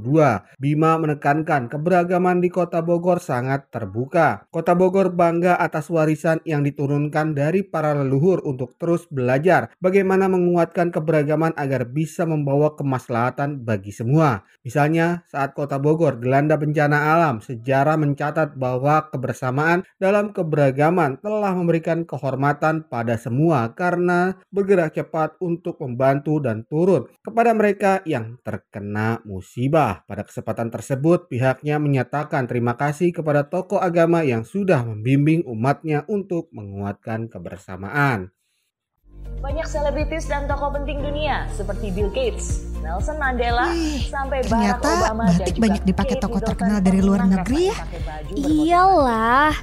Bima 0.58 0.98
menekankan 0.98 1.70
keberagaman 1.70 2.42
di 2.42 2.50
Kota 2.50 2.82
Bogor 2.82 3.22
sangat 3.22 3.70
terbuka. 3.70 4.50
Kota 4.50 4.74
Bogor 4.74 5.14
bangga 5.14 5.62
atas 5.62 5.94
warisan 5.94 6.42
yang 6.42 6.66
diturunkan 6.66 7.38
dari 7.38 7.62
para 7.62 7.94
leluhur 7.94 8.42
untuk 8.50 8.74
terus 8.82 9.06
belajar 9.14 9.70
bagaimana 9.78 10.26
menguatkan 10.26 10.90
keberagaman 10.90 11.54
agar 11.54 11.86
bisa 11.86 12.26
membawa 12.26 12.74
kemaslahatan 12.74 13.62
bagi 13.62 13.94
semua. 13.94 14.42
Misalnya 14.66 15.22
saat 15.30 15.54
Kota 15.54 15.78
Bogor 15.78 16.18
dilanda 16.18 16.58
bencana 16.58 17.14
alam, 17.14 17.46
sejarah 17.46 18.02
mencatat 18.02 18.58
bahwa 18.58 19.06
kebersamaan 19.14 19.86
dalam 20.02 20.34
keberagaman 20.34 21.22
telah 21.22 21.54
memberikan 21.54 22.08
kehormatan 22.10 22.90
pada 22.90 23.22
semua 23.22 23.70
karena 23.78 24.34
bergerak 24.50 24.98
cepat 24.98 25.38
untuk 25.44 25.78
membantu 25.84 26.40
dan 26.40 26.66
turun 26.66 27.06
kepada 27.22 27.52
mereka 27.52 27.83
mereka 27.84 28.00
yang 28.08 28.40
terkena 28.48 29.20
musibah. 29.28 30.08
Pada 30.08 30.24
kesempatan 30.24 30.72
tersebut, 30.72 31.28
pihaknya 31.28 31.84
menyatakan 31.84 32.48
terima 32.48 32.80
kasih 32.80 33.12
kepada 33.12 33.44
tokoh 33.44 33.76
agama 33.76 34.24
yang 34.24 34.48
sudah 34.48 34.88
membimbing 34.88 35.44
umatnya 35.44 36.08
untuk 36.08 36.48
menguatkan 36.56 37.28
kebersamaan. 37.28 38.32
Banyak 39.44 39.68
selebritis 39.68 40.32
dan 40.32 40.48
tokoh 40.48 40.72
penting 40.72 41.04
dunia 41.04 41.52
seperti 41.52 41.92
Bill 41.92 42.08
Gates, 42.16 42.64
Nelson 42.80 43.20
Mandela, 43.20 43.76
Wih, 43.76 44.08
sampai 44.08 44.40
ternyata 44.40 44.88
Barack 44.88 45.04
Obama 45.04 45.24
dan 45.28 45.36
batik 45.36 45.56
juga 45.56 45.64
banyak 45.68 45.84
dipakai 45.84 46.16
tokoh 46.16 46.42
terkenal 46.44 46.80
dari 46.80 47.00
luar 47.04 47.28
negeri 47.28 47.68
ya. 47.68 47.76
Iyalah, 48.40 49.54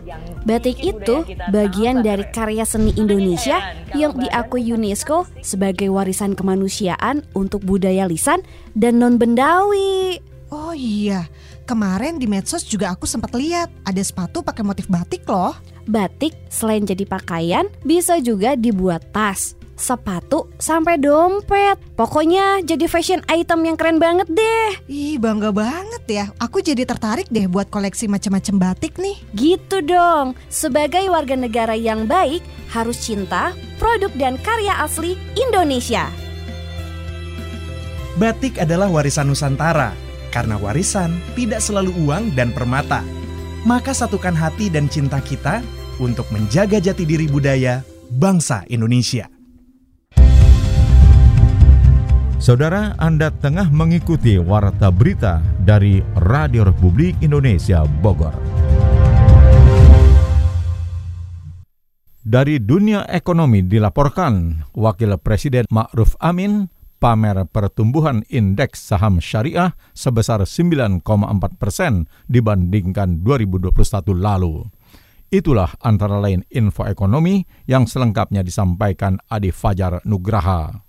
batik 0.44 0.84
itu 0.84 1.24
bagian 1.48 2.04
dari 2.04 2.28
karya 2.28 2.68
seni 2.68 2.92
Indonesia 3.00 3.72
yang 3.96 4.20
diakui 4.20 4.68
UNESCO 4.68 5.24
sebagai 5.40 5.88
warisan 5.88 6.36
kemanusiaan 6.36 7.24
untuk 7.32 7.64
budaya 7.64 8.04
lisan 8.04 8.44
dan 8.76 9.00
non-bendawi. 9.00 10.20
Oh 10.52 10.76
iya, 10.76 11.24
kemarin 11.70 12.18
di 12.18 12.26
medsos 12.26 12.66
juga 12.66 12.90
aku 12.90 13.06
sempat 13.06 13.30
lihat 13.38 13.70
ada 13.86 14.02
sepatu 14.02 14.42
pakai 14.42 14.66
motif 14.66 14.90
batik 14.90 15.22
loh. 15.30 15.54
Batik 15.86 16.34
selain 16.50 16.82
jadi 16.82 17.06
pakaian 17.06 17.70
bisa 17.86 18.18
juga 18.18 18.58
dibuat 18.58 19.14
tas, 19.14 19.54
sepatu, 19.78 20.50
sampai 20.58 20.98
dompet. 20.98 21.78
Pokoknya 21.94 22.58
jadi 22.66 22.90
fashion 22.90 23.22
item 23.30 23.70
yang 23.70 23.78
keren 23.78 24.02
banget 24.02 24.26
deh. 24.26 24.70
Ih, 24.90 25.22
bangga 25.22 25.54
banget 25.54 26.02
ya. 26.10 26.24
Aku 26.42 26.58
jadi 26.58 26.82
tertarik 26.82 27.30
deh 27.30 27.46
buat 27.46 27.70
koleksi 27.70 28.10
macam-macam 28.10 28.70
batik 28.70 28.98
nih. 28.98 29.22
Gitu 29.38 29.78
dong. 29.86 30.34
Sebagai 30.50 31.06
warga 31.06 31.38
negara 31.38 31.78
yang 31.78 32.10
baik, 32.10 32.42
harus 32.74 32.98
cinta 32.98 33.54
produk 33.78 34.10
dan 34.18 34.34
karya 34.42 34.74
asli 34.82 35.14
Indonesia. 35.38 36.10
Batik 38.18 38.58
adalah 38.58 38.90
warisan 38.90 39.30
Nusantara. 39.30 40.09
Karena 40.30 40.54
warisan 40.56 41.18
tidak 41.34 41.58
selalu 41.58 41.90
uang 42.06 42.38
dan 42.38 42.54
permata. 42.54 43.02
Maka 43.66 43.90
satukan 43.90 44.32
hati 44.32 44.70
dan 44.70 44.86
cinta 44.86 45.18
kita 45.18 45.60
untuk 46.00 46.24
menjaga 46.32 46.80
jati 46.80 47.04
diri 47.04 47.28
budaya 47.28 47.84
bangsa 48.08 48.64
Indonesia. 48.70 49.28
Saudara, 52.40 52.96
Anda 52.96 53.28
tengah 53.28 53.68
mengikuti 53.68 54.40
Warta 54.40 54.88
Berita 54.88 55.44
dari 55.60 56.00
Radio 56.16 56.64
Republik 56.64 57.20
Indonesia 57.20 57.84
Bogor. 58.00 58.32
Dari 62.24 62.56
dunia 62.56 63.04
ekonomi 63.12 63.60
dilaporkan, 63.60 64.64
Wakil 64.72 65.20
Presiden 65.20 65.68
Ma'ruf 65.68 66.16
Amin 66.16 66.72
pamer 67.00 67.48
pertumbuhan 67.48 68.22
indeks 68.28 68.92
saham 68.92 69.18
syariah 69.18 69.72
sebesar 69.96 70.44
9,4 70.44 71.00
persen 71.56 72.04
dibandingkan 72.28 73.24
2021 73.24 73.72
lalu. 74.14 74.68
Itulah 75.32 75.72
antara 75.80 76.20
lain 76.20 76.44
info 76.52 76.84
ekonomi 76.84 77.42
yang 77.64 77.88
selengkapnya 77.88 78.44
disampaikan 78.44 79.16
Adi 79.32 79.48
Fajar 79.54 80.04
Nugraha. 80.04 80.84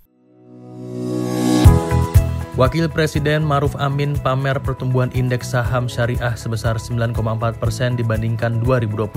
Wakil 2.60 2.92
Presiden 2.92 3.48
Maruf 3.48 3.80
Amin 3.80 4.12
pamer 4.12 4.60
pertumbuhan 4.60 5.08
indeks 5.16 5.56
saham 5.56 5.88
syariah 5.88 6.36
sebesar 6.36 6.76
9,4 6.76 7.16
persen 7.56 7.96
dibandingkan 7.96 8.60
2021. 8.60 9.08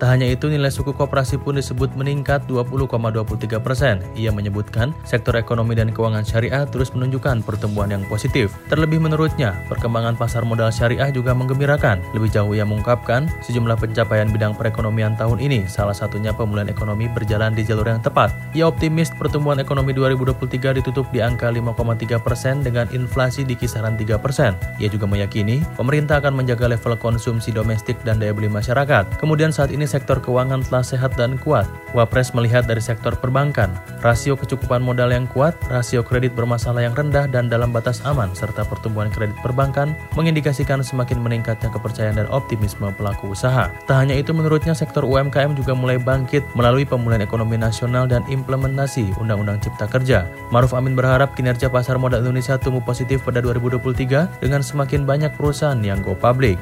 Tak 0.00 0.08
hanya 0.08 0.24
itu, 0.32 0.48
nilai 0.48 0.72
suku 0.72 0.96
koperasi 0.96 1.36
pun 1.36 1.60
disebut 1.60 1.92
meningkat 1.92 2.48
20,23 2.48 3.60
persen. 3.60 4.00
Ia 4.16 4.32
menyebutkan 4.32 4.96
sektor 5.04 5.36
ekonomi 5.36 5.76
dan 5.76 5.92
keuangan 5.92 6.24
syariah 6.24 6.64
terus 6.64 6.88
menunjukkan 6.96 7.44
pertumbuhan 7.44 8.00
yang 8.00 8.04
positif. 8.08 8.56
Terlebih 8.72 8.96
menurutnya, 8.96 9.52
perkembangan 9.68 10.16
pasar 10.16 10.48
modal 10.48 10.72
syariah 10.72 11.12
juga 11.12 11.36
menggembirakan. 11.36 12.00
Lebih 12.16 12.32
jauh 12.32 12.56
ia 12.56 12.64
mengungkapkan 12.64 13.28
sejumlah 13.44 13.76
pencapaian 13.76 14.32
bidang 14.32 14.56
perekonomian 14.56 15.20
tahun 15.20 15.36
ini, 15.36 15.68
salah 15.68 15.92
satunya 15.92 16.32
pemulihan 16.32 16.72
ekonomi 16.72 17.12
berjalan 17.12 17.52
di 17.52 17.60
jalur 17.60 17.92
yang 17.92 18.00
tepat. 18.00 18.32
Ia 18.56 18.72
optimis 18.72 19.12
pertumbuhan 19.12 19.60
ekonomi 19.60 19.92
2023 19.92 20.80
ditutup 20.80 21.04
di 21.12 21.20
angka 21.20 21.52
5,3 21.52 22.24
persen 22.24 22.53
dengan 22.60 22.86
inflasi 22.92 23.42
di 23.42 23.56
kisaran 23.56 23.96
3 23.96 24.20
persen. 24.20 24.54
Ia 24.78 24.92
juga 24.92 25.08
meyakini 25.08 25.64
pemerintah 25.74 26.20
akan 26.20 26.36
menjaga 26.36 26.68
level 26.70 26.94
konsumsi 27.00 27.50
domestik 27.50 27.96
dan 28.04 28.20
daya 28.20 28.36
beli 28.36 28.52
masyarakat. 28.52 29.18
Kemudian 29.18 29.50
saat 29.50 29.72
ini 29.72 29.88
sektor 29.88 30.20
keuangan 30.20 30.60
telah 30.68 30.84
sehat 30.84 31.16
dan 31.16 31.40
kuat. 31.40 31.64
Wapres 31.96 32.36
melihat 32.36 32.66
dari 32.68 32.82
sektor 32.84 33.14
perbankan, 33.16 33.72
rasio 34.04 34.36
kecukupan 34.36 34.82
modal 34.84 35.08
yang 35.08 35.24
kuat, 35.30 35.56
rasio 35.72 36.04
kredit 36.04 36.36
bermasalah 36.36 36.84
yang 36.84 36.92
rendah 36.92 37.24
dan 37.30 37.48
dalam 37.48 37.72
batas 37.72 38.04
aman, 38.04 38.34
serta 38.34 38.66
pertumbuhan 38.66 39.08
kredit 39.08 39.38
perbankan 39.40 39.96
mengindikasikan 40.18 40.84
semakin 40.84 41.22
meningkatnya 41.22 41.70
kepercayaan 41.70 42.18
dan 42.18 42.28
optimisme 42.28 42.90
pelaku 42.98 43.32
usaha. 43.32 43.70
Tak 43.88 43.96
hanya 43.96 44.18
itu 44.18 44.36
menurutnya 44.36 44.76
sektor 44.76 45.06
UMKM 45.06 45.56
juga 45.56 45.72
mulai 45.72 45.96
bangkit 45.96 46.42
melalui 46.58 46.84
pemulihan 46.84 47.22
ekonomi 47.22 47.56
nasional 47.56 48.10
dan 48.10 48.26
implementasi 48.26 49.14
Undang-Undang 49.16 49.62
Cipta 49.62 49.86
Kerja. 49.88 50.28
Maruf 50.50 50.76
Amin 50.76 50.92
berharap 50.98 51.32
kinerja 51.38 51.72
pasar 51.72 51.96
modal 51.96 52.20
Indonesia 52.20 52.43
Indonesia 52.44 52.60
tumbuh 52.60 52.84
positif 52.84 53.24
pada 53.24 53.40
2023 53.40 54.44
dengan 54.44 54.60
semakin 54.60 55.08
banyak 55.08 55.32
perusahaan 55.32 55.80
yang 55.80 56.04
go 56.04 56.12
public. 56.12 56.60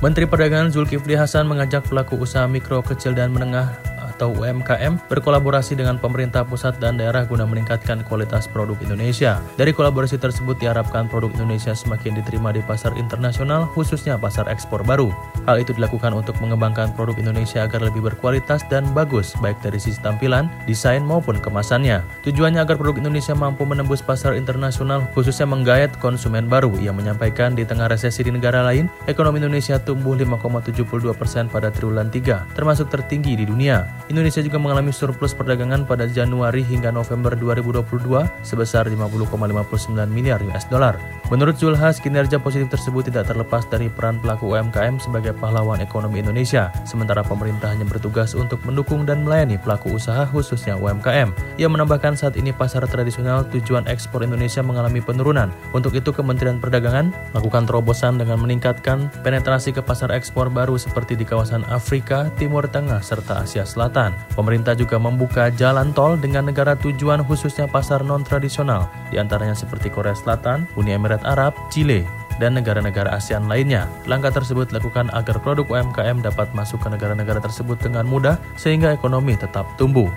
Menteri 0.00 0.24
Perdagangan 0.24 0.72
Zulkifli 0.72 1.12
Hasan 1.12 1.44
mengajak 1.44 1.84
pelaku 1.84 2.16
usaha 2.16 2.48
mikro, 2.48 2.80
kecil, 2.80 3.12
dan 3.12 3.28
menengah 3.36 3.76
atau 4.24 4.32
UMKM 4.40 5.04
berkolaborasi 5.12 5.76
dengan 5.76 6.00
pemerintah 6.00 6.48
pusat 6.48 6.80
dan 6.80 6.96
daerah 6.96 7.28
guna 7.28 7.44
meningkatkan 7.44 8.00
kualitas 8.08 8.48
produk 8.48 8.72
Indonesia. 8.80 9.36
Dari 9.60 9.76
kolaborasi 9.76 10.16
tersebut 10.16 10.56
diharapkan 10.56 11.12
produk 11.12 11.28
Indonesia 11.36 11.76
semakin 11.76 12.16
diterima 12.16 12.56
di 12.56 12.64
pasar 12.64 12.96
internasional, 12.96 13.68
khususnya 13.76 14.16
pasar 14.16 14.48
ekspor 14.48 14.80
baru. 14.80 15.12
Hal 15.44 15.60
itu 15.60 15.76
dilakukan 15.76 16.16
untuk 16.16 16.40
mengembangkan 16.40 16.96
produk 16.96 17.20
Indonesia 17.20 17.68
agar 17.68 17.84
lebih 17.84 18.00
berkualitas 18.00 18.64
dan 18.72 18.88
bagus, 18.96 19.36
baik 19.44 19.60
dari 19.60 19.76
sisi 19.76 20.00
tampilan, 20.00 20.48
desain 20.64 21.04
maupun 21.04 21.36
kemasannya. 21.36 22.00
Tujuannya 22.24 22.64
agar 22.64 22.80
produk 22.80 23.04
Indonesia 23.04 23.36
mampu 23.36 23.68
menembus 23.68 24.00
pasar 24.00 24.32
internasional, 24.40 25.04
khususnya 25.12 25.44
menggayat 25.44 26.00
konsumen 26.00 26.48
baru. 26.48 26.72
Ia 26.80 26.96
menyampaikan 26.96 27.52
di 27.52 27.68
tengah 27.68 27.92
resesi 27.92 28.24
di 28.24 28.32
negara 28.32 28.64
lain, 28.64 28.88
ekonomi 29.04 29.36
Indonesia 29.44 29.76
tumbuh 29.76 30.16
5,72 30.16 31.12
persen 31.12 31.44
pada 31.52 31.68
triwulan 31.68 32.08
3, 32.08 32.56
termasuk 32.56 32.88
tertinggi 32.88 33.36
di 33.36 33.44
dunia. 33.44 33.84
Indonesia 34.14 34.38
juga 34.46 34.62
mengalami 34.62 34.94
surplus 34.94 35.34
perdagangan 35.34 35.90
pada 35.90 36.06
Januari 36.06 36.62
hingga 36.62 36.94
November 36.94 37.34
2022 37.34 38.46
sebesar 38.46 38.86
50,59 38.86 39.90
miliar 40.06 40.38
US 40.54 40.70
dollar. 40.70 40.94
Menurut 41.32 41.56
Zulhas, 41.56 42.04
kinerja 42.04 42.36
positif 42.36 42.68
tersebut 42.68 43.08
tidak 43.08 43.32
terlepas 43.32 43.64
dari 43.64 43.88
peran 43.88 44.20
pelaku 44.20 44.52
UMKM 44.52 45.00
sebagai 45.00 45.32
pahlawan 45.32 45.80
ekonomi 45.80 46.20
Indonesia, 46.20 46.68
sementara 46.84 47.24
pemerintah 47.24 47.72
hanya 47.72 47.88
bertugas 47.88 48.36
untuk 48.36 48.60
mendukung 48.68 49.08
dan 49.08 49.24
melayani 49.24 49.56
pelaku 49.56 49.96
usaha 49.96 50.28
khususnya 50.28 50.76
UMKM. 50.76 51.32
Ia 51.56 51.68
menambahkan 51.72 52.20
saat 52.20 52.36
ini 52.36 52.52
pasar 52.52 52.84
tradisional 52.84 53.48
tujuan 53.48 53.88
ekspor 53.88 54.20
Indonesia 54.20 54.60
mengalami 54.60 55.00
penurunan. 55.00 55.48
Untuk 55.72 55.96
itu 55.96 56.12
Kementerian 56.12 56.60
Perdagangan 56.60 57.08
melakukan 57.32 57.64
terobosan 57.64 58.20
dengan 58.20 58.36
meningkatkan 58.44 59.08
penetrasi 59.24 59.72
ke 59.72 59.80
pasar 59.80 60.12
ekspor 60.12 60.52
baru 60.52 60.76
seperti 60.76 61.16
di 61.16 61.24
kawasan 61.24 61.64
Afrika, 61.72 62.28
Timur 62.36 62.68
Tengah, 62.68 63.00
serta 63.00 63.48
Asia 63.48 63.64
Selatan. 63.64 64.12
Pemerintah 64.36 64.76
juga 64.76 65.00
membuka 65.00 65.48
jalan 65.48 65.96
tol 65.96 66.20
dengan 66.20 66.52
negara 66.52 66.76
tujuan 66.76 67.24
khususnya 67.24 67.64
pasar 67.64 68.04
non-tradisional, 68.04 68.92
di 69.08 69.16
antaranya 69.16 69.56
seperti 69.56 69.88
Korea 69.88 70.12
Selatan, 70.12 70.68
Uni 70.76 70.92
Emirat 70.92 71.13
Arab, 71.22 71.54
Chile, 71.70 72.02
dan 72.42 72.58
negara-negara 72.58 73.14
ASEAN 73.14 73.46
lainnya. 73.46 73.86
Langkah 74.10 74.34
tersebut 74.34 74.74
dilakukan 74.74 75.10
agar 75.14 75.38
produk 75.38 75.66
UMKM 75.70 76.26
dapat 76.26 76.50
masuk 76.56 76.82
ke 76.82 76.88
negara-negara 76.90 77.38
tersebut 77.38 77.78
dengan 77.78 78.08
mudah 78.08 78.40
sehingga 78.58 78.90
ekonomi 78.90 79.38
tetap 79.38 79.68
tumbuh. 79.78 80.10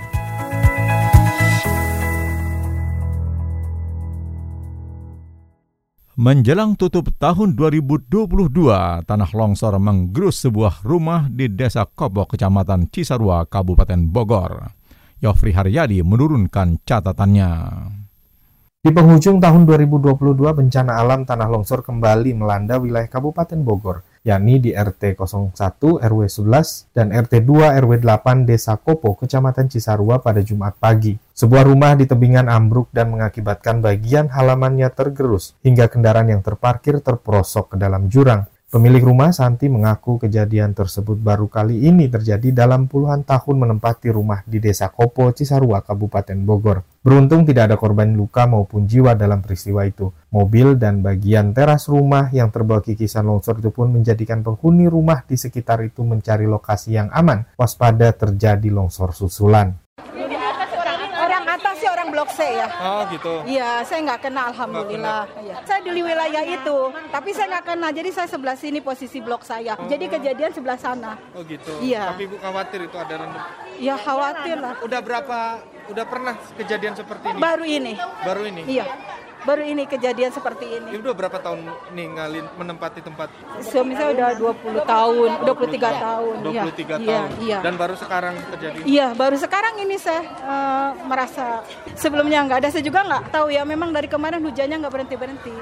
Menjelang 6.17 6.73
tutup 6.73 7.13
tahun 7.21 7.53
2022, 7.53 8.49
tanah 9.05 9.29
longsor 9.37 9.77
menggerus 9.77 10.49
sebuah 10.49 10.81
rumah 10.81 11.29
di 11.29 11.45
Desa 11.45 11.85
Kobo, 11.85 12.25
Kecamatan 12.25 12.89
Cisarua, 12.89 13.45
Kabupaten 13.45 14.01
Bogor. 14.09 14.65
Yofri 15.21 15.53
Haryadi 15.53 16.01
menurunkan 16.01 16.81
catatannya. 16.81 17.49
Di 18.87 18.95
penghujung 18.95 19.43
tahun 19.43 19.67
2022, 19.67 20.15
bencana 20.47 20.95
alam 20.95 21.27
tanah 21.27 21.51
longsor 21.51 21.83
kembali 21.83 22.39
melanda 22.39 22.79
wilayah 22.79 23.11
Kabupaten 23.11 23.59
Bogor, 23.59 23.99
yakni 24.23 24.63
di 24.63 24.71
RT 24.71 25.19
01 25.19 25.99
RW 25.99 26.21
11 26.23 26.95
dan 26.95 27.11
RT 27.11 27.43
2 27.43 27.83
RW 27.83 27.99
8 27.99 28.47
Desa 28.47 28.79
Kopo, 28.79 29.19
Kecamatan 29.19 29.67
Cisarua 29.67 30.23
pada 30.23 30.39
Jumat 30.39 30.79
pagi. 30.79 31.19
Sebuah 31.19 31.67
rumah 31.67 31.99
di 31.99 32.07
tebingan 32.07 32.47
ambruk 32.47 32.87
dan 32.95 33.11
mengakibatkan 33.11 33.83
bagian 33.83 34.31
halamannya 34.31 34.87
tergerus 34.95 35.51
hingga 35.67 35.91
kendaraan 35.91 36.31
yang 36.31 36.39
terparkir 36.39 37.03
terperosok 37.03 37.75
ke 37.75 37.83
dalam 37.83 38.07
jurang. 38.07 38.47
Pemilik 38.67 38.99
rumah 38.99 39.31
Santi 39.31 39.71
mengaku 39.71 40.19
kejadian 40.19 40.75
tersebut 40.75 41.15
baru 41.15 41.47
kali 41.47 41.87
ini 41.87 42.11
terjadi 42.11 42.51
dalam 42.51 42.91
puluhan 42.91 43.23
tahun 43.23 43.63
menempati 43.63 44.11
rumah 44.11 44.43
di 44.43 44.59
Desa 44.59 44.91
Kopo, 44.91 45.31
Cisarua, 45.31 45.87
Kabupaten 45.87 46.35
Bogor. 46.43 46.83
Beruntung 46.99 47.47
tidak 47.47 47.71
ada 47.71 47.79
korban 47.79 48.11
luka 48.11 48.43
maupun 48.43 48.83
jiwa 48.83 49.15
dalam 49.15 49.39
peristiwa 49.39 49.87
itu. 49.87 50.11
Mobil 50.35 50.75
dan 50.75 50.99
bagian 50.99 51.55
teras 51.55 51.87
rumah 51.87 52.27
yang 52.35 52.51
terbawa 52.51 52.83
kikisan 52.83 53.23
longsor 53.23 53.63
itu 53.63 53.71
pun 53.71 53.87
menjadikan 53.87 54.43
penghuni 54.43 54.91
rumah 54.91 55.23
di 55.23 55.39
sekitar 55.39 55.79
itu 55.87 56.03
mencari 56.03 56.43
lokasi 56.43 56.99
yang 56.99 57.07
aman, 57.15 57.47
waspada 57.55 58.11
terjadi 58.11 58.67
longsor 58.67 59.15
susulan. 59.15 59.79
Orang 61.15 61.43
atas 61.47 61.79
sih 61.79 61.87
orang 61.87 62.11
blok 62.11 62.27
C 62.35 62.36
ya. 62.49 62.67
Oh 62.81 63.01
gitu. 63.11 63.33
Iya, 63.45 63.69
saya 63.83 63.99
nggak 64.07 64.21
kenal 64.27 64.45
alhamdulillah. 64.55 65.23
Iya. 65.43 65.55
Saya 65.67 65.79
di 65.83 66.01
wilayah 66.01 66.43
itu, 66.43 66.77
tapi 67.11 67.29
saya 67.35 67.47
nggak 67.57 67.65
kenal. 67.75 67.89
Jadi 67.91 68.09
saya 68.13 68.27
sebelah 68.29 68.57
sini 68.57 68.79
posisi 68.79 69.19
blok 69.19 69.43
saya. 69.43 69.75
Jadi 69.87 70.05
kejadian 70.07 70.51
sebelah 70.55 70.79
sana. 70.79 71.19
Oh 71.35 71.43
gitu. 71.43 71.71
Iya. 71.83 72.13
Tapi 72.15 72.27
ibu 72.27 72.37
khawatir 72.39 72.79
itu 72.87 72.97
ada 72.97 73.13
rendam. 73.19 73.43
Ya 73.77 73.95
khawatir 73.99 74.57
lah. 74.57 74.73
Udah 74.81 74.99
berapa? 75.03 75.37
Udah 75.87 76.03
pernah 76.03 76.35
kejadian 76.59 76.99
seperti 76.99 77.31
ini? 77.31 77.39
Baru 77.39 77.63
ini. 77.63 77.93
Baru 78.25 78.43
ini. 78.43 78.61
Iya. 78.67 78.85
Baru 79.45 79.61
ini 79.61 79.85
kejadian 79.85 80.33
seperti 80.33 80.65
ini. 80.65 80.97
Ibu 80.97 81.05
udah 81.05 81.15
berapa 81.15 81.37
tahun 81.37 81.61
ninggalin 81.93 82.45
menempati 82.57 83.05
tempat? 83.05 83.29
Suami 83.61 83.93
saya 83.93 84.09
udah 84.11 84.29
20 84.33 84.81
tahun, 84.81 85.29
23 85.45 85.91
tahun. 86.01 86.35
23 86.41 86.97
Iya. 86.97 87.05
tahun. 87.05 87.29
Iya, 87.37 87.43
iya. 87.45 87.57
Dan 87.61 87.73
baru 87.77 87.93
sekarang 87.93 88.35
kejadian. 88.49 88.83
Iya, 88.83 89.07
baru 89.13 89.35
sekarang 89.37 89.73
ini 89.77 89.95
saya 90.01 90.21
eh, 90.25 90.89
merasa 91.05 91.61
sebelumnya 91.93 92.41
nggak 92.43 92.65
ada. 92.65 92.69
Saya 92.73 92.81
juga 92.81 93.05
nggak 93.05 93.23
tahu 93.29 93.47
ya. 93.53 93.61
Memang 93.61 93.93
dari 93.93 94.09
kemarin 94.09 94.41
hujannya 94.41 94.77
nggak 94.81 94.93
berhenti 94.93 95.15
berhenti. 95.15 95.55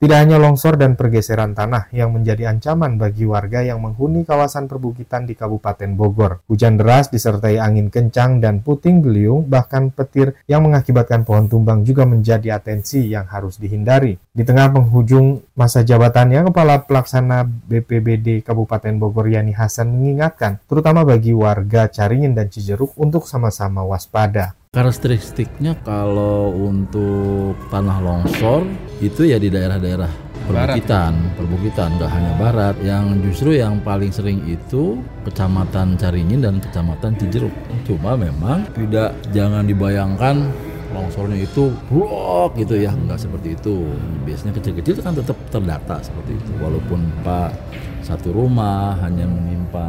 Tidak 0.00 0.16
hanya 0.16 0.40
longsor 0.40 0.80
dan 0.80 0.96
pergeseran 0.96 1.52
tanah 1.52 1.92
yang 1.92 2.16
menjadi 2.16 2.48
ancaman 2.48 2.96
bagi 2.96 3.28
warga 3.28 3.60
yang 3.60 3.84
menghuni 3.84 4.24
kawasan 4.24 4.64
perbukitan 4.64 5.28
di 5.28 5.36
Kabupaten 5.36 5.92
Bogor. 5.92 6.40
Hujan 6.48 6.80
deras 6.80 7.12
disertai 7.12 7.60
angin 7.60 7.92
kencang 7.92 8.40
dan 8.40 8.64
puting 8.64 9.04
beliung, 9.04 9.44
bahkan 9.44 9.92
petir 9.92 10.40
yang 10.48 10.64
mengakibatkan 10.64 11.28
pohon 11.28 11.52
tumbang 11.52 11.84
juga 11.84 12.08
menjadi 12.08 12.56
atensi 12.56 13.12
yang 13.12 13.28
harus 13.28 13.60
dihindari. 13.60 14.16
Di 14.32 14.40
tengah 14.40 14.72
penghujung 14.72 15.44
masa 15.52 15.84
jabatannya, 15.84 16.48
Kepala 16.48 16.80
Pelaksana 16.88 17.44
BPBD 17.44 18.40
Kabupaten 18.40 18.96
Bogor 18.96 19.28
Yani 19.28 19.52
Hasan 19.52 19.92
mengingatkan, 19.92 20.64
terutama 20.64 21.04
bagi 21.04 21.36
warga 21.36 21.92
Caringin 21.92 22.32
dan 22.32 22.48
Cijeruk 22.48 22.96
untuk 22.96 23.28
sama-sama 23.28 23.84
waspada. 23.84 24.56
Karakteristiknya 24.70 25.74
kalau 25.82 26.54
untuk 26.54 27.58
tanah 27.74 27.98
longsor 27.98 28.62
itu 29.02 29.26
ya 29.26 29.34
di 29.34 29.50
daerah-daerah 29.50 30.06
perbukitan, 30.46 31.34
perbukitan 31.34 31.98
nggak 31.98 32.06
hanya 32.14 32.32
barat. 32.38 32.78
Yang 32.78 33.18
justru 33.26 33.58
yang 33.58 33.82
paling 33.82 34.14
sering 34.14 34.38
itu 34.46 35.02
kecamatan 35.26 35.98
Caringin 35.98 36.46
dan 36.46 36.62
kecamatan 36.62 37.18
Cijeruk. 37.18 37.50
Cuma 37.82 38.14
memang 38.14 38.62
tidak 38.78 39.18
jangan 39.34 39.66
dibayangkan 39.66 40.46
longsornya 40.90 41.38
itu 41.38 41.70
blok 41.88 42.58
gitu 42.58 42.74
ya 42.76 42.90
nggak 42.90 43.18
seperti 43.18 43.54
itu. 43.54 43.86
Biasanya 44.26 44.52
kecil-kecil 44.58 44.94
kan 45.02 45.14
tetap 45.14 45.36
terdata 45.48 45.96
seperti 46.02 46.36
itu. 46.36 46.52
Walaupun 46.58 47.00
pak 47.22 47.54
satu 48.02 48.32
rumah 48.34 48.98
hanya 49.04 49.28
menimpa 49.28 49.86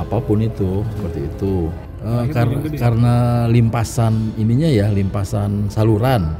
apa 0.00 0.16
pun 0.18 0.42
itu 0.42 0.82
seperti 0.98 1.20
itu. 1.30 1.70
Eh, 2.02 2.24
kar- 2.30 2.52
karena 2.76 3.14
limpasan 3.48 4.34
ininya 4.36 4.68
ya 4.68 4.86
limpasan 4.90 5.70
saluran. 5.70 6.34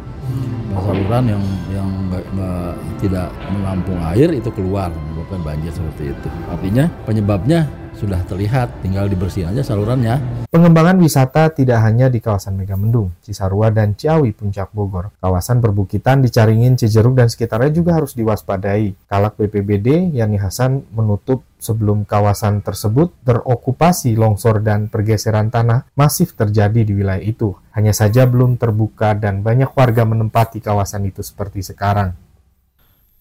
Nah, 0.75 0.83
saluran 0.83 1.25
yang 1.31 1.45
yang 1.73 1.89
nggak- 2.11 2.29
nggak 2.35 2.73
tidak 3.01 3.29
menampung 3.55 3.99
air 4.13 4.29
itu 4.35 4.51
keluar 4.53 4.91
menyebabkan 4.91 5.41
banjir 5.47 5.73
seperti 5.73 6.13
itu. 6.13 6.29
Artinya 6.51 6.85
penyebabnya 7.07 7.61
sudah 7.97 8.21
terlihat 8.29 8.85
tinggal 8.85 9.09
dibersihin 9.09 9.51
aja 9.51 9.65
salurannya 9.65 10.47
Pengembangan 10.57 10.97
wisata 11.05 11.53
tidak 11.53 11.85
hanya 11.85 12.09
di 12.09 12.17
kawasan 12.17 12.57
Megamendung, 12.57 13.13
Cisarua, 13.21 13.69
dan 13.69 13.93
Ciawi, 13.93 14.33
Puncak 14.33 14.73
Bogor. 14.73 15.13
Kawasan 15.21 15.61
perbukitan 15.61 16.25
di 16.25 16.33
Caringin, 16.33 16.81
Cijeruk, 16.81 17.13
dan 17.13 17.29
sekitarnya 17.29 17.77
juga 17.77 17.99
harus 17.99 18.17
diwaspadai. 18.17 18.97
Kalak 19.05 19.37
BPBD, 19.37 20.17
Yani 20.17 20.41
Hasan, 20.41 20.89
menutup 20.97 21.45
sebelum 21.61 22.09
kawasan 22.09 22.65
tersebut 22.65 23.13
berokupasi 23.21 24.17
longsor 24.17 24.65
dan 24.65 24.89
pergeseran 24.89 25.53
tanah 25.53 25.93
masif 25.93 26.33
terjadi 26.33 26.89
di 26.89 26.93
wilayah 26.95 27.21
itu. 27.21 27.53
Hanya 27.77 27.93
saja 27.93 28.25
belum 28.25 28.57
terbuka 28.57 29.13
dan 29.13 29.45
banyak 29.45 29.77
warga 29.77 30.09
menempati 30.09 30.65
kawasan 30.65 31.05
itu 31.05 31.21
seperti 31.21 31.61
sekarang. 31.61 32.17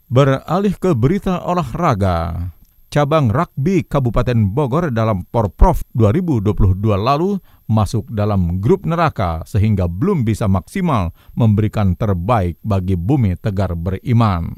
Beralih 0.08 0.78
ke 0.80 0.96
berita 0.96 1.44
olahraga, 1.44 2.54
cabang 2.95 3.27
rugby 3.27 3.84
Kabupaten 3.84 4.55
Bogor 4.55 4.88
dalam 4.88 5.27
Porprov 5.27 5.84
2022 5.99 6.79
lalu 6.95 7.36
masuk 7.67 8.08
dalam 8.08 8.63
grup 8.63 8.88
neraka 8.88 9.43
sehingga 9.43 9.91
belum 9.91 10.23
bisa 10.23 10.47
maksimal 10.47 11.12
memberikan 11.36 11.99
terbaik 11.99 12.55
bagi 12.63 12.95
bumi 12.95 13.36
tegar 13.36 13.75
beriman. 13.75 14.55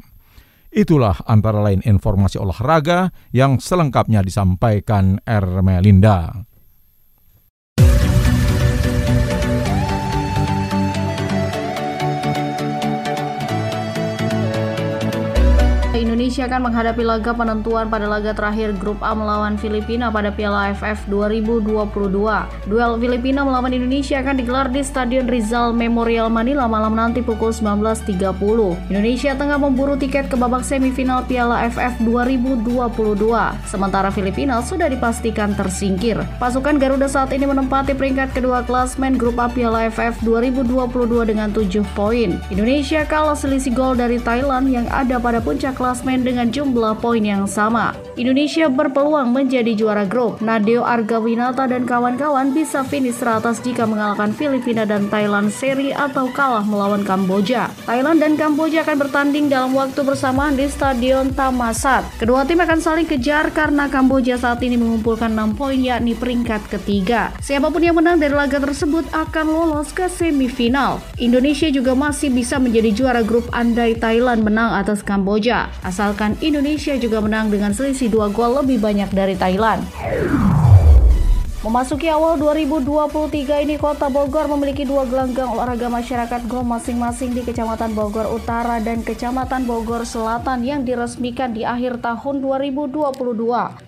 Itulah 0.70 1.18
antara 1.26 1.66
lain 1.66 1.82
informasi 1.82 2.38
olahraga 2.38 3.10
yang 3.34 3.58
selengkapnya 3.58 4.22
disampaikan 4.22 5.18
Ermelinda. 5.26 6.46
Indonesia 16.28 16.52
akan 16.52 16.64
menghadapi 16.68 17.04
laga 17.08 17.32
penentuan 17.32 17.88
pada 17.88 18.04
laga 18.04 18.36
terakhir 18.36 18.76
grup 18.76 19.00
A 19.00 19.16
melawan 19.16 19.56
Filipina 19.56 20.12
pada 20.12 20.28
Piala 20.28 20.76
AFF 20.76 21.08
2022. 21.08 21.88
Duel 22.68 22.94
Filipina 23.00 23.48
melawan 23.48 23.72
Indonesia 23.72 24.20
akan 24.20 24.36
digelar 24.36 24.68
di 24.68 24.84
Stadion 24.84 25.24
Rizal 25.32 25.72
Memorial 25.72 26.28
Manila 26.28 26.68
malam 26.68 27.00
nanti 27.00 27.24
pukul 27.24 27.56
19.30. 27.56 28.28
Indonesia 28.92 29.40
tengah 29.40 29.56
memburu 29.56 29.96
tiket 29.96 30.28
ke 30.28 30.36
babak 30.36 30.68
semifinal 30.68 31.24
Piala 31.24 31.64
AFF 31.64 31.96
2022. 32.04 32.76
Sementara 33.64 34.12
Filipina 34.12 34.60
sudah 34.60 34.92
dipastikan 34.92 35.56
tersingkir. 35.56 36.20
Pasukan 36.44 36.76
Garuda 36.76 37.08
saat 37.08 37.32
ini 37.32 37.48
menempati 37.48 37.96
peringkat 37.96 38.36
kedua 38.36 38.68
klasmen 38.68 39.16
grup 39.16 39.40
A 39.40 39.48
Piala 39.48 39.88
AFF 39.88 40.20
2022 40.28 40.76
dengan 41.24 41.56
7 41.56 41.88
poin. 41.96 42.36
Indonesia 42.52 43.08
kalah 43.08 43.40
selisih 43.40 43.72
gol 43.72 43.96
dari 43.96 44.20
Thailand 44.20 44.68
yang 44.68 44.92
ada 44.92 45.24
pada 45.24 45.40
puncak 45.40 45.80
klasmen 45.80 46.17
dengan 46.22 46.50
jumlah 46.54 46.98
poin 47.02 47.22
yang 47.22 47.50
sama. 47.50 47.98
Indonesia 48.18 48.66
berpeluang 48.66 49.30
menjadi 49.30 49.78
juara 49.78 50.06
grup. 50.06 50.42
Nadeo 50.42 50.82
Argawinata 50.82 51.70
dan 51.70 51.86
kawan-kawan 51.86 52.50
bisa 52.50 52.82
finish 52.82 53.22
teratas 53.22 53.62
jika 53.62 53.86
mengalahkan 53.86 54.34
Filipina 54.34 54.90
dan 54.90 55.06
Thailand 55.14 55.54
seri 55.54 55.94
atau 55.94 56.26
kalah 56.34 56.66
melawan 56.66 57.06
Kamboja. 57.06 57.70
Thailand 57.86 58.18
dan 58.18 58.34
Kamboja 58.34 58.82
akan 58.82 58.98
bertanding 59.06 59.54
dalam 59.54 59.78
waktu 59.78 60.02
bersamaan 60.02 60.58
di 60.58 60.66
Stadion 60.66 61.30
Tamasat. 61.30 62.10
Kedua 62.18 62.42
tim 62.50 62.58
akan 62.58 62.80
saling 62.82 63.06
kejar 63.06 63.54
karena 63.54 63.86
Kamboja 63.86 64.42
saat 64.42 64.66
ini 64.66 64.82
mengumpulkan 64.82 65.30
6 65.34 65.54
poin 65.54 65.78
yakni 65.78 66.18
peringkat 66.18 66.66
ketiga. 66.74 67.30
Siapa 67.38 67.70
pun 67.70 67.86
yang 67.86 67.98
menang 67.98 68.18
dari 68.18 68.34
laga 68.34 68.58
tersebut 68.58 69.06
akan 69.14 69.46
lolos 69.46 69.94
ke 69.94 70.10
semifinal. 70.10 70.98
Indonesia 71.22 71.70
juga 71.70 71.94
masih 71.94 72.34
bisa 72.34 72.58
menjadi 72.58 72.90
juara 72.94 73.22
grup 73.22 73.46
andai 73.54 73.94
Thailand 73.94 74.42
menang 74.42 74.74
atas 74.74 75.06
Kamboja 75.06 75.70
asalkan 76.08 76.40
Indonesia 76.40 76.96
juga 76.96 77.20
menang 77.20 77.52
dengan 77.52 77.76
selisih 77.76 78.08
dua 78.08 78.32
gol 78.32 78.64
lebih 78.64 78.80
banyak 78.80 79.12
dari 79.12 79.36
Thailand. 79.36 79.84
Memasuki 81.66 82.06
awal 82.06 82.38
2023 82.38 83.66
ini 83.66 83.82
Kota 83.82 84.14
Bogor 84.14 84.46
memiliki 84.46 84.86
dua 84.86 85.10
gelanggang 85.10 85.50
olahraga 85.50 85.90
masyarakat 85.90 86.46
GOM 86.46 86.70
masing-masing 86.70 87.34
di 87.34 87.42
Kecamatan 87.42 87.98
Bogor 87.98 88.30
Utara 88.30 88.78
dan 88.78 89.02
Kecamatan 89.02 89.66
Bogor 89.66 90.06
Selatan 90.06 90.62
yang 90.62 90.86
diresmikan 90.86 91.58
di 91.58 91.66
akhir 91.66 91.98
tahun 92.06 92.46
2022 92.46 93.10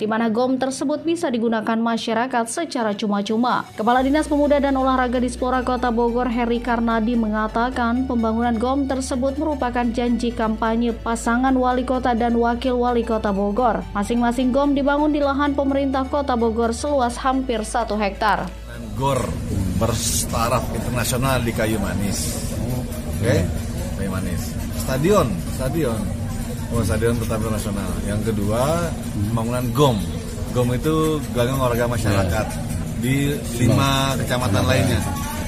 di 0.01 0.05
mana 0.09 0.33
GOM 0.33 0.57
tersebut 0.57 1.05
bisa 1.05 1.29
digunakan 1.29 1.77
masyarakat 1.77 2.49
secara 2.49 2.97
cuma-cuma. 2.97 3.69
Kepala 3.77 4.01
Dinas 4.01 4.25
Pemuda 4.25 4.57
dan 4.57 4.73
Olahraga 4.73 5.21
Dispora 5.21 5.61
Kota 5.61 5.93
Bogor 5.93 6.25
Heri 6.25 6.57
Karnadi 6.65 7.13
mengatakan 7.13 8.09
pembangunan 8.09 8.57
GOM 8.57 8.89
tersebut 8.89 9.37
merupakan 9.37 9.85
janji 9.93 10.33
kampanye 10.33 10.89
pasangan 10.89 11.53
wali 11.53 11.85
kota 11.85 12.17
dan 12.17 12.33
wakil 12.33 12.81
wali 12.81 13.05
kota 13.05 13.29
Bogor. 13.29 13.85
Masing-masing 13.93 14.49
GOM 14.49 14.73
dibangun 14.73 15.13
di 15.13 15.21
lahan 15.21 15.53
pemerintah 15.53 16.01
Kota 16.09 16.33
Bogor 16.33 16.73
seluas 16.73 17.13
hampir 17.21 17.58
satu 17.63 17.95
hektar. 17.99 18.47
GOR 18.99 19.23
berstaraf 19.79 20.63
internasional 20.75 21.39
di 21.39 21.51
Kayu 21.55 21.79
Manis. 21.79 22.19
Oke, 23.19 23.43
Kayu 23.95 24.11
Manis. 24.11 24.41
Stadion, 24.79 25.27
stadion. 25.55 25.99
Oh, 26.69 26.83
stadion 26.83 27.15
bertaraf 27.17 27.41
internasional. 27.43 27.89
Yang 28.05 28.21
kedua, 28.33 28.91
pembangunan 29.31 29.65
GOM. 29.73 29.97
GOM 30.51 30.69
itu 30.75 30.95
gelanggang 31.31 31.59
olahraga 31.61 31.85
masyarakat 31.87 32.47
di 32.99 33.33
lima 33.61 34.13
kecamatan 34.19 34.63
lainnya. 34.67 35.01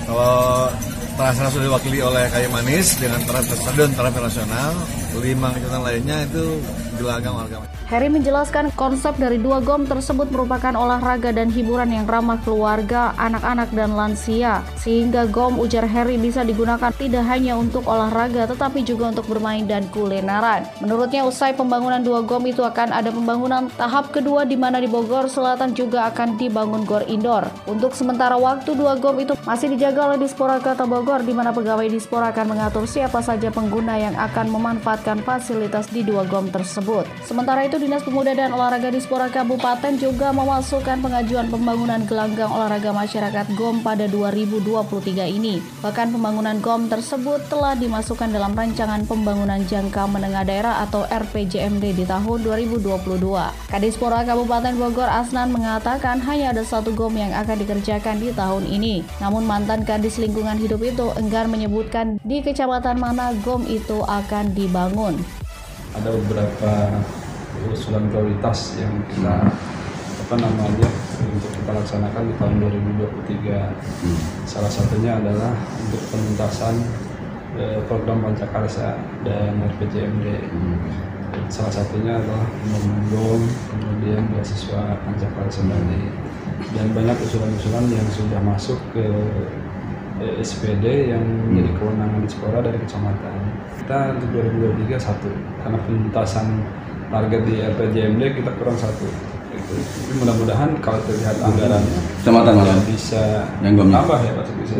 Kalau 0.08 0.67
Terasa 1.12 1.52
sudah 1.52 1.67
diwakili 1.67 2.00
oleh 2.00 2.26
Kayu 2.32 2.50
Manis 2.50 2.95
dengan 2.95 3.19
taraf 3.28 3.43
stadion 3.43 3.91
taraf 3.93 4.15
internasional, 4.15 4.71
lima 5.19 5.52
kecamatan 5.52 5.84
lainnya 5.84 6.17
itu 6.24 6.45
gelanggang 6.95 7.36
olahraga. 7.36 7.81
Harry 7.91 8.08
menjelaskan 8.08 8.71
konsep 8.80 9.19
dari 9.19 9.36
dua 9.36 9.60
GOM 9.60 9.84
tersebut 9.84 10.32
merupakan 10.32 10.71
olahraga 10.80 11.36
dan 11.36 11.51
hiburan 11.51 11.91
yang 11.91 12.08
ramah 12.08 12.39
keluarga, 12.39 13.12
anak-anak, 13.19 13.67
dan 13.75 13.99
lansia. 13.99 14.63
Sehingga 14.80 15.27
GOM 15.27 15.60
ujar 15.60 15.84
Harry 15.84 16.15
bisa 16.15 16.47
digunakan 16.47 16.95
tidak 16.95 17.27
hanya 17.27 17.60
untuk 17.60 17.84
olahraga 17.84 18.47
tetapi 18.47 18.88
juga 18.88 19.12
untuk 19.12 19.27
bermain 19.27 19.67
dan 19.67 19.91
kulineran. 19.91 20.63
Menurutnya 20.80 21.27
usai 21.27 21.51
pembangunan 21.51 21.99
dua 21.99 22.23
GOM 22.23 22.47
itu 22.47 22.63
akan 22.63 22.95
ada 22.95 23.12
pembangunan 23.12 23.67
tahap 23.75 24.15
kedua 24.15 24.47
di 24.47 24.56
mana 24.56 24.80
di 24.80 24.88
Bogor 24.88 25.27
Selatan 25.27 25.75
juga 25.75 26.08
akan 26.15 26.39
dibangun 26.39 26.88
gor 26.88 27.04
indoor. 27.12 27.43
Untuk 27.67 27.91
sementara 27.91 28.39
waktu 28.39 28.71
dua 28.71 28.95
GOM 29.04 29.19
itu 29.19 29.36
masih 29.43 29.67
dijaga 29.67 30.15
oleh 30.15 30.23
Dispora 30.23 30.63
Kota 30.63 30.88
Bogor 30.88 31.27
di 31.27 31.36
mana 31.36 31.51
pegawai 31.51 31.91
Dispora 31.91 32.32
akan 32.32 32.56
mengatur 32.56 32.88
siapa 32.88 33.19
saja 33.19 33.51
pengguna 33.51 33.99
yang 33.99 34.15
akan 34.15 34.47
memanfaatkan 34.47 35.19
fasilitas 35.27 35.91
di 35.91 36.08
dua 36.08 36.23
GOM 36.23 36.47
tersebut. 36.47 37.04
Sementara 37.27 37.67
itu 37.67 37.81
Dinas 37.82 38.06
Pemuda 38.06 38.38
dan 38.38 38.54
Olahraga 38.54 38.94
Dispora 38.94 39.26
Kabupaten 39.26 39.98
juga 39.98 40.30
memasukkan 40.30 41.02
pengajuan 41.02 41.50
pembangunan 41.50 42.06
gelanggang 42.06 42.54
olahraga 42.54 42.94
masyarakat 42.94 43.58
GOM 43.58 43.82
pada 43.82 44.06
2023 44.06 45.26
ini. 45.26 45.58
Bahkan 45.82 46.13
pembangunan 46.13 46.62
GOM 46.62 46.94
tersebut 46.94 47.41
telah 47.50 47.74
dimasukkan 47.74 48.30
dalam 48.30 48.54
rancangan 48.54 49.02
pembangunan 49.10 49.58
jangka 49.65 50.06
menengah 50.06 50.46
daerah 50.46 50.86
atau 50.86 51.10
RPJMD 51.10 51.98
di 51.98 52.06
tahun 52.06 52.46
2022. 52.46 52.86
Kadispora 53.74 54.30
Kabupaten 54.30 54.78
Bogor 54.78 55.10
Asnan 55.10 55.50
mengatakan 55.50 56.22
hanya 56.22 56.54
ada 56.54 56.62
satu 56.62 56.94
GOM 56.94 57.17
yang 57.17 57.34
akan 57.34 57.65
dikerjakan 57.65 58.22
di 58.22 58.30
tahun 58.30 58.70
ini. 58.70 59.02
Namun 59.17 59.41
mantan 59.50 59.82
Kadis 59.89 60.22
Lingkungan 60.22 60.62
Hidup 60.62 60.86
itu 60.86 61.10
enggan 61.17 61.50
menyebutkan 61.50 62.22
di 62.22 62.46
kecamatan 62.46 63.02
mana 63.02 63.34
GOM 63.41 63.65
itu 63.65 64.06
akan 64.06 64.54
dibangun. 64.54 65.17
Ada 65.98 66.13
beberapa 66.13 66.72
usulan 67.69 68.10
prioritas 68.10 68.80
yang 68.82 68.93
kita 69.13 69.45
apa 70.32 70.47
namanya 70.47 70.89
untuk 71.28 71.52
kita 71.60 71.71
laksanakan 71.76 72.24
di 72.24 72.34
tahun 72.39 72.56
2023. 73.36 73.67
Hmm. 73.67 74.19
Salah 74.47 74.71
satunya 74.71 75.19
adalah 75.19 75.52
untuk 75.84 76.02
penuntasan 76.08 76.76
eh, 77.60 77.80
program 77.84 78.24
Pancakarsa 78.24 78.95
dan 79.28 79.60
RPJMD. 79.76 80.26
Hmm. 80.47 80.80
Salah 81.52 81.71
satunya 81.71 82.15
adalah 82.15 82.47
membangun 82.63 83.43
kemudian 83.67 84.24
beasiswa 84.32 84.95
Pancakarsa 85.04 85.67
tadi 85.67 86.02
dan 86.80 86.88
banyak 86.95 87.17
usulan-usulan 87.28 87.86
yang 87.91 88.08
sudah 88.15 88.39
masuk 88.39 88.80
ke 88.95 89.04
eh, 90.24 90.39
SPD 90.39 91.12
yang 91.12 91.28
menjadi 91.52 91.76
hmm. 91.76 91.80
kewenangan 91.84 92.19
di 92.24 92.30
sekolah 92.32 92.60
dari 92.63 92.78
kecamatan. 92.88 93.36
Kita 93.84 94.15
untuk 94.15 94.30
2023 94.32 94.95
satu 94.95 95.32
karena 95.60 95.78
penuntasan 95.84 96.47
target 97.12 97.41
di 97.43 97.56
RPJMD 97.60 98.24
kita 98.39 98.52
kurang 98.56 98.78
satu. 98.80 99.06
Gitu. 99.52 99.74
Tapi 99.76 100.13
mudah-mudahan 100.24 100.69
kalau 100.80 101.00
terlihat 101.04 101.36
anggarannya 101.43 102.00
kecamatan 102.24 102.54
mana? 102.56 102.74
bisa 102.88 103.24
yang 103.60 103.74
gomnya? 103.76 104.00
tambah 104.00 104.19
ya 104.24 104.32
Pak 104.39 104.45
bisa. 104.63 104.76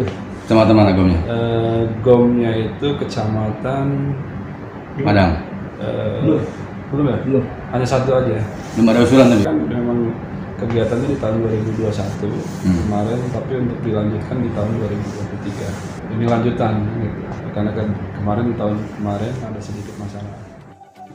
Kecamatan 0.48 0.74
mana 0.74 0.92
gomnya? 0.96 1.20
Uh, 1.28 1.82
gomnya 2.00 2.52
itu 2.56 2.88
kecamatan 2.98 3.86
Padang. 5.04 5.32
Uh, 5.80 6.20
belum. 6.24 6.42
Belum 6.92 7.06
ya? 7.08 7.18
belum. 7.24 7.44
Hanya 7.76 7.88
satu 7.88 8.12
aja. 8.16 8.40
Belum 8.80 8.88
ada 8.92 9.00
usulan 9.04 9.28
tadi? 9.32 9.44
Kan 9.44 9.58
memang 9.68 10.00
kegiatannya 10.62 11.08
di 11.10 11.18
tahun 11.18 11.36
2021 11.74 11.90
hmm. 11.90 12.78
kemarin 12.86 13.20
tapi 13.34 13.52
untuk 13.66 13.80
dilanjutkan 13.82 14.38
di 14.46 14.50
tahun 14.54 14.72
2023 14.78 16.14
ini 16.14 16.26
lanjutan 16.30 16.74
gitu. 17.02 17.20
karena 17.58 17.72
kan 17.74 17.88
kemarin 18.22 18.46
di 18.46 18.56
tahun 18.62 18.76
kemarin 19.02 19.34
ada 19.42 19.58
sedikit 19.58 19.98
masalah 19.98 20.51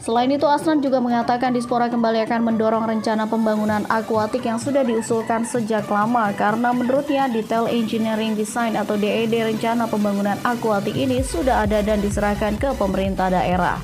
Selain 0.06 0.30
itu, 0.30 0.46
Asnan 0.46 0.78
juga 0.78 1.02
mengatakan 1.02 1.50
Dispora 1.50 1.90
kembali 1.90 2.30
akan 2.30 2.46
mendorong 2.46 2.86
rencana 2.86 3.26
pembangunan 3.26 3.82
akuatik 3.90 4.46
yang 4.46 4.54
sudah 4.54 4.86
diusulkan 4.86 5.42
sejak 5.42 5.90
lama 5.90 6.30
karena 6.30 6.70
menurutnya 6.70 7.26
detail 7.26 7.66
engineering 7.66 8.38
design 8.38 8.78
atau 8.78 8.94
DED 8.94 9.34
rencana 9.34 9.90
pembangunan 9.90 10.38
akuatik 10.46 10.94
ini 10.94 11.26
sudah 11.26 11.66
ada 11.66 11.82
dan 11.82 11.98
diserahkan 11.98 12.54
ke 12.54 12.70
pemerintah 12.78 13.34
daerah. 13.34 13.82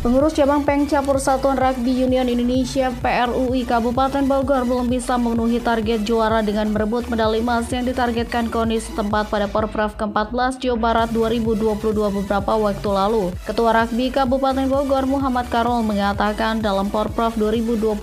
Pengurus 0.00 0.32
cabang 0.32 0.64
Pengca 0.64 1.04
Persatuan 1.04 1.60
Rugby 1.60 1.92
Union 1.92 2.24
Indonesia 2.24 2.88
PRUI 3.04 3.68
Kabupaten 3.68 4.24
Bogor 4.24 4.64
belum 4.64 4.88
bisa 4.88 5.20
memenuhi 5.20 5.60
target 5.60 6.08
juara 6.08 6.40
dengan 6.40 6.72
merebut 6.72 7.04
medali 7.12 7.44
emas 7.44 7.68
yang 7.68 7.84
ditargetkan 7.84 8.48
KONI 8.48 8.80
setempat 8.80 9.28
pada 9.28 9.44
Porprov 9.44 10.00
ke-14 10.00 10.56
Jawa 10.56 10.78
Barat 10.80 11.12
2022 11.12 12.16
beberapa 12.16 12.52
waktu 12.56 12.88
lalu. 12.88 13.28
Ketua 13.44 13.76
Rugby 13.76 14.08
Kabupaten 14.08 14.72
Bogor 14.72 15.04
Muhammad 15.04 15.52
Karol 15.52 15.84
mengatakan 15.84 16.64
dalam 16.64 16.88
Porprov 16.88 17.36
2022 17.36 18.00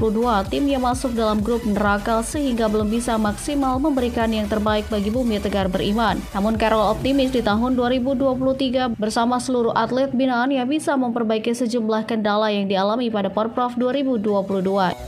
timnya 0.53 0.77
masuk 0.77 1.17
dalam 1.17 1.41
grup 1.41 1.65
neraka 1.65 2.21
sehingga 2.21 2.69
belum 2.69 2.93
bisa 2.93 3.17
maksimal 3.17 3.81
memberikan 3.81 4.29
yang 4.29 4.45
terbaik 4.45 4.85
bagi 4.93 5.09
Bumi 5.09 5.41
Tegar 5.41 5.65
beriman. 5.65 6.21
Namun 6.37 6.61
Karol 6.61 6.93
optimis 6.93 7.33
di 7.33 7.41
tahun 7.41 7.73
2023 7.73 9.01
bersama 9.01 9.41
seluruh 9.41 9.73
atlet 9.73 10.13
binaannya 10.13 10.61
bisa 10.69 10.93
memperbaiki 10.93 11.57
sejumlah 11.57 11.86
sejumlah 11.87 12.03
kendala 12.03 12.51
yang 12.51 12.67
dialami 12.67 13.07
pada 13.07 13.31
Porprov 13.31 13.79
2022. 13.79 14.19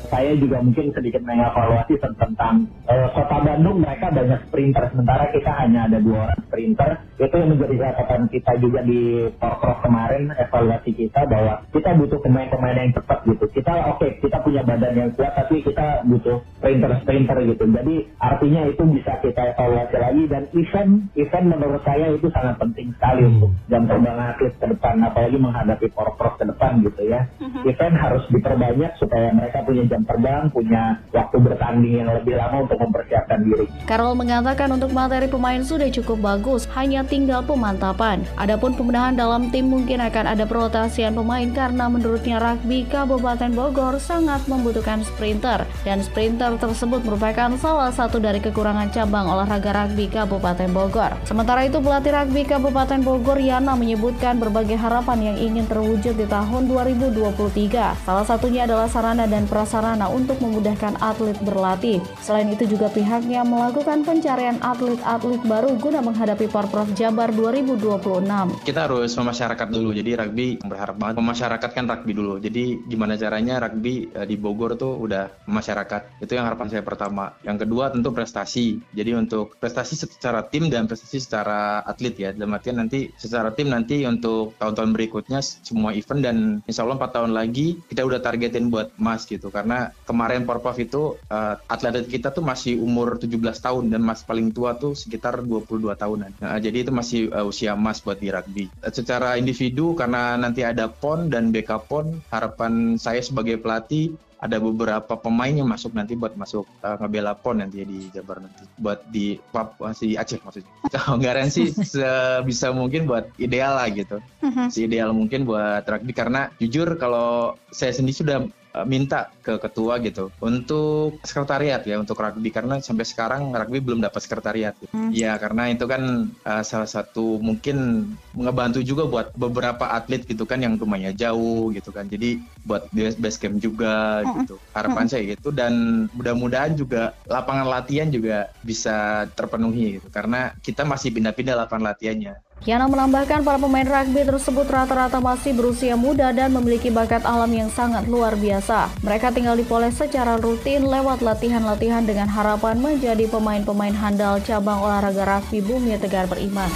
Saya 0.07 0.31
juga 0.39 0.63
mungkin 0.63 0.95
sedikit 0.95 1.19
mengevaluasi 1.27 1.99
tentang 1.99 2.71
uh, 2.87 3.11
Kota 3.11 3.43
Bandung 3.43 3.83
mereka 3.83 4.07
banyak 4.15 4.47
sprinter 4.47 4.87
sementara 4.87 5.27
kita 5.27 5.51
hanya 5.59 5.91
ada 5.91 5.99
dua 5.99 6.31
orang 6.31 6.39
sprinter. 6.47 7.03
Itu 7.19 7.35
yang 7.35 7.51
menjadi 7.51 7.75
catatan 7.83 8.31
kita 8.31 8.51
juga 8.63 8.79
di 8.87 9.27
Porprov 9.35 9.83
kemarin 9.83 10.31
evaluasi 10.39 10.95
kita 10.95 11.27
bahwa 11.27 11.67
kita 11.75 11.89
butuh 11.99 12.19
pemain-pemain 12.23 12.79
yang 12.79 12.95
cepat 12.95 13.27
gitu. 13.27 13.45
Kita 13.51 13.73
oke 13.91 13.99
okay, 13.99 14.11
kita 14.23 14.39
punya 14.39 14.63
badan 14.63 14.95
yang 14.95 15.11
kuat 15.19 15.35
tapi 15.35 15.59
kita 15.59 16.07
butuh 16.07 16.39
sprinter-sprinter 16.63 17.43
gitu. 17.43 17.63
Jadi 17.67 17.95
artinya 18.23 18.61
itu 18.71 18.83
bisa 18.87 19.19
kita 19.19 19.51
evaluasi 19.51 19.97
lagi 19.99 20.23
dan 20.31 20.47
event 20.55 21.11
event 21.19 21.45
menurut 21.59 21.83
saya 21.83 22.07
itu 22.15 22.31
sangat 22.31 22.55
penting 22.55 22.95
sekali 22.95 23.27
hmm. 23.27 23.31
untuk 23.35 23.51
jam 23.67 23.83
terbang 23.83 24.15
atlet 24.31 24.53
ke 24.55 24.65
depan 24.71 24.95
apalagi 25.03 25.35
menghadapi 25.35 25.87
Porprov 25.91 26.39
ke 26.39 26.47
depan 26.47 26.68
depan 26.69 26.85
gitu 26.85 27.01
ya. 27.09 27.21
Uh-huh. 27.41 27.69
Event 27.69 27.95
harus 27.97 28.23
diperbanyak 28.29 28.91
supaya 29.01 29.33
mereka 29.33 29.65
punya 29.65 29.83
jam 29.89 30.01
terbang, 30.05 30.43
punya 30.53 30.83
waktu 31.09 31.37
bertanding 31.41 31.93
yang 32.05 32.09
lebih 32.13 32.35
lama 32.37 32.69
untuk 32.69 32.77
mempersiapkan 32.77 33.39
diri. 33.41 33.65
Carol 33.89 34.13
mengatakan 34.13 34.69
untuk 34.69 34.93
materi 34.93 35.25
pemain 35.25 35.61
sudah 35.65 35.89
cukup 35.89 36.17
bagus, 36.21 36.69
hanya 36.77 37.01
tinggal 37.01 37.41
pemantapan. 37.41 38.21
Adapun 38.37 38.77
pembenahan 38.77 39.17
dalam 39.17 39.49
tim 39.49 39.65
mungkin 39.65 39.99
akan 40.05 40.25
ada 40.37 40.45
perotasian 40.45 41.17
pemain 41.17 41.49
karena 41.49 41.89
menurutnya 41.89 42.37
rugby 42.37 42.85
Kabupaten 42.85 43.51
Bogor 43.57 43.97
sangat 43.97 44.45
membutuhkan 44.45 45.01
sprinter 45.01 45.65
dan 45.81 46.05
sprinter 46.05 46.53
tersebut 46.61 47.01
merupakan 47.01 47.49
salah 47.57 47.89
satu 47.89 48.21
dari 48.21 48.37
kekurangan 48.37 48.93
cabang 48.93 49.25
olahraga 49.25 49.73
rugby 49.73 50.05
Kabupaten 50.11 50.69
Bogor. 50.69 51.17
Sementara 51.25 51.65
itu 51.65 51.81
pelatih 51.81 52.13
rugby 52.13 52.45
Kabupaten 52.45 53.01
Bogor 53.01 53.39
Yana 53.41 53.73
menyebutkan 53.73 54.37
berbagai 54.37 54.77
harapan 54.77 55.33
yang 55.33 55.37
ingin 55.39 55.65
terwujud 55.65 56.15
di 56.19 56.27
tahun 56.27 56.58
tahun 56.59 56.91
2023. 56.91 58.03
Salah 58.03 58.27
satunya 58.27 58.67
adalah 58.67 58.91
sarana 58.91 59.23
dan 59.31 59.47
prasarana 59.47 60.11
untuk 60.11 60.43
memudahkan 60.43 60.99
atlet 60.99 61.39
berlatih. 61.39 62.03
Selain 62.19 62.51
itu 62.51 62.67
juga 62.67 62.91
pihaknya 62.91 63.47
melakukan 63.47 64.03
pencarian 64.03 64.59
atlet-atlet 64.59 65.39
baru 65.47 65.79
guna 65.79 66.03
menghadapi 66.03 66.51
Porprov 66.51 66.91
Jabar 66.99 67.31
2026. 67.31 68.67
Kita 68.67 68.91
harus 68.91 69.07
memasyarakat 69.15 69.67
dulu. 69.71 69.95
Jadi 69.95 70.11
rugby 70.19 70.47
berharap 70.59 70.99
banget 70.99 71.15
memasyarakatkan 71.23 71.85
rugby 71.87 72.11
dulu. 72.11 72.35
Jadi 72.43 72.83
gimana 72.91 73.15
caranya 73.15 73.63
rugby 73.63 74.11
eh, 74.11 74.27
di 74.27 74.35
Bogor 74.35 74.75
tuh 74.75 74.99
udah 74.99 75.47
masyarakat. 75.47 76.19
Itu 76.19 76.35
yang 76.35 76.43
harapan 76.43 76.67
saya 76.67 76.83
pertama. 76.83 77.39
Yang 77.47 77.63
kedua 77.63 77.87
tentu 77.95 78.11
prestasi. 78.11 78.83
Jadi 78.91 79.15
untuk 79.15 79.55
prestasi 79.63 79.95
secara 79.95 80.43
tim 80.43 80.67
dan 80.67 80.91
prestasi 80.91 81.23
secara 81.23 81.87
atlet 81.87 82.19
ya. 82.19 82.29
Dalam 82.35 82.51
artian 82.51 82.83
nanti 82.83 83.07
secara 83.15 83.55
tim 83.55 83.71
nanti 83.71 84.03
untuk 84.03 84.59
tahun-tahun 84.59 84.91
berikutnya 84.91 85.39
semua 85.39 85.95
event 85.95 86.19
dan 86.19 86.48
insya 86.65 86.85
Allah 86.85 86.97
4 86.97 87.15
tahun 87.15 87.31
lagi 87.35 87.77
kita 87.89 88.01
udah 88.05 88.19
targetin 88.19 88.67
buat 88.73 88.93
emas 88.97 89.25
gitu. 89.29 89.53
Karena 89.53 89.93
kemarin 90.03 90.43
Porpov 90.43 90.75
itu 90.81 91.17
uh, 91.29 91.55
atlet 91.69 92.05
kita 92.05 92.33
tuh 92.33 92.43
masih 92.45 92.81
umur 92.81 93.21
17 93.21 93.39
tahun 93.39 93.83
dan 93.93 94.01
mas 94.01 94.25
paling 94.25 94.49
tua 94.49 94.75
tuh 94.75 94.93
sekitar 94.97 95.41
22 95.45 95.93
tahunan. 95.93 96.31
Nah, 96.41 96.57
jadi 96.57 96.87
itu 96.87 96.91
masih 96.93 97.29
uh, 97.29 97.45
usia 97.45 97.73
emas 97.77 98.01
buat 98.01 98.17
di 98.17 98.29
rugby. 98.33 98.65
Secara 98.81 99.37
individu 99.37 99.93
karena 99.93 100.35
nanti 100.35 100.65
ada 100.65 100.89
PON 100.89 101.29
dan 101.29 101.53
BK 101.53 101.71
PON 101.89 102.05
harapan 102.33 102.97
saya 102.97 103.21
sebagai 103.21 103.61
pelatih 103.61 104.15
ada 104.39 104.55
beberapa 104.55 105.19
pemain 105.19 105.51
yang 105.51 105.67
masuk 105.67 105.91
nanti 105.91 106.15
buat 106.15 106.31
masuk 106.39 106.63
uh, 106.79 106.95
ngebela 107.03 107.35
pon 107.35 107.59
nanti 107.59 107.83
ya 107.83 107.85
di 107.85 108.07
Jabar 108.15 108.39
nanti. 108.39 108.63
Buat 108.79 109.11
di 109.11 109.35
Papua 109.51 109.91
si 109.91 110.15
Aceh 110.15 110.39
maksudnya. 110.39 110.71
Anggaran 111.11 111.51
sih 111.51 111.75
sebisa 111.75 112.71
mungkin 112.71 113.03
buat 113.03 113.27
ideal 113.35 113.75
lah 113.75 113.91
gitu. 113.91 114.23
Uh-huh. 114.39 114.71
si 114.71 114.87
ideal 114.87 115.11
mungkin 115.11 115.43
buat 115.43 115.83
rugby. 115.83 116.15
Karena 116.15 116.47
jujur 116.55 116.95
kalau 116.95 117.59
saya 117.75 117.91
sendiri 117.91 118.15
sudah 118.15 118.37
minta 118.85 119.31
ke 119.41 119.57
ketua 119.57 119.97
gitu 120.03 120.29
untuk 120.43 121.17
sekretariat 121.25 121.81
ya 121.83 121.97
untuk 121.97 122.19
rugby 122.19 122.53
karena 122.53 122.77
sampai 122.79 123.05
sekarang 123.07 123.49
rugby 123.51 123.81
belum 123.81 124.03
dapat 124.03 124.21
sekretariat. 124.21 124.73
Gitu. 124.77 124.91
Hmm. 124.93 125.11
Ya 125.11 125.35
karena 125.41 125.71
itu 125.73 125.85
kan 125.89 126.29
uh, 126.45 126.63
salah 126.63 126.89
satu 126.89 127.41
mungkin 127.41 128.09
ngebantu 128.35 128.83
juga 128.85 129.09
buat 129.09 129.27
beberapa 129.33 129.89
atlet 129.89 130.23
gitu 130.23 130.45
kan 130.45 130.61
yang 130.61 130.77
rumahnya 130.77 131.15
jauh 131.15 131.73
gitu 131.73 131.89
kan. 131.89 132.05
Jadi 132.07 132.39
buat 132.63 132.87
base 132.93 133.39
camp 133.41 133.57
juga 133.57 134.21
hmm. 134.21 134.45
gitu. 134.45 134.55
Harapan 134.75 135.05
hmm. 135.07 135.11
saya 135.11 135.23
gitu 135.33 135.49
dan 135.49 136.05
mudah-mudahan 136.13 136.77
juga 136.77 137.17
lapangan 137.25 137.67
latihan 137.67 138.09
juga 138.11 138.51
bisa 138.61 139.25
terpenuhi 139.33 139.97
gitu 139.97 140.07
karena 140.13 140.53
kita 140.61 140.85
masih 140.85 141.15
pindah-pindah 141.15 141.55
lapangan 141.65 141.95
latihannya. 141.95 142.37
Yana 142.67 142.91
menambahkan 142.91 143.47
para 143.47 143.55
pemain 143.55 143.87
rugby 143.87 144.27
tersebut 144.27 144.67
rata-rata 144.67 145.23
masih 145.23 145.55
berusia 145.55 145.95
muda 145.95 146.35
dan 146.35 146.51
memiliki 146.51 146.91
bakat 146.91 147.23
alam 147.23 147.47
yang 147.55 147.71
sangat 147.71 148.03
luar 148.11 148.35
biasa. 148.35 148.91
Mereka 148.99 149.31
tinggal 149.31 149.55
dipoles 149.55 149.95
secara 149.95 150.35
rutin 150.35 150.83
lewat 150.83 151.23
latihan-latihan 151.23 152.03
dengan 152.03 152.27
harapan 152.27 152.75
menjadi 152.83 153.31
pemain-pemain 153.31 153.95
handal 153.95 154.43
cabang 154.43 154.83
olahraga 154.83 155.23
rugby 155.23 155.63
Bumi 155.63 155.95
Tegar 156.03 156.27
Beriman. 156.27 156.67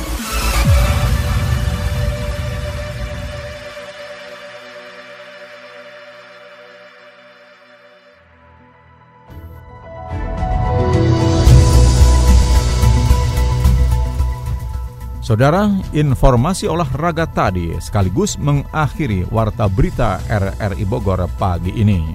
Saudara, 15.23 15.71
informasi 15.95 16.67
olahraga 16.67 17.23
tadi 17.23 17.71
sekaligus 17.79 18.35
mengakhiri 18.35 19.23
warta 19.31 19.71
berita 19.71 20.19
RRI 20.27 20.83
Bogor 20.83 21.23
pagi 21.39 21.71
ini. 21.79 22.11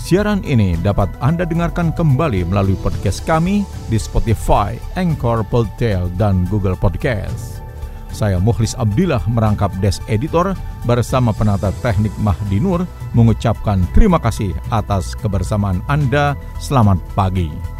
Siaran 0.00 0.40
ini 0.48 0.72
dapat 0.80 1.12
Anda 1.20 1.44
dengarkan 1.44 1.92
kembali 1.92 2.48
melalui 2.48 2.80
podcast 2.80 3.28
kami 3.28 3.68
di 3.92 4.00
Spotify, 4.00 4.80
Anchor, 4.96 5.44
Podtail, 5.44 6.08
dan 6.16 6.48
Google 6.48 6.80
Podcast. 6.80 7.60
Saya 8.08 8.40
Mukhlis 8.40 8.72
Abdillah 8.72 9.20
merangkap 9.28 9.68
Des 9.84 10.00
Editor 10.08 10.56
bersama 10.88 11.36
penata 11.36 11.68
teknik 11.84 12.16
Mahdi 12.24 12.56
Nur 12.56 12.88
mengucapkan 13.12 13.84
terima 13.92 14.16
kasih 14.16 14.56
atas 14.72 15.12
kebersamaan 15.12 15.84
Anda. 15.92 16.32
Selamat 16.56 16.96
pagi. 17.12 17.79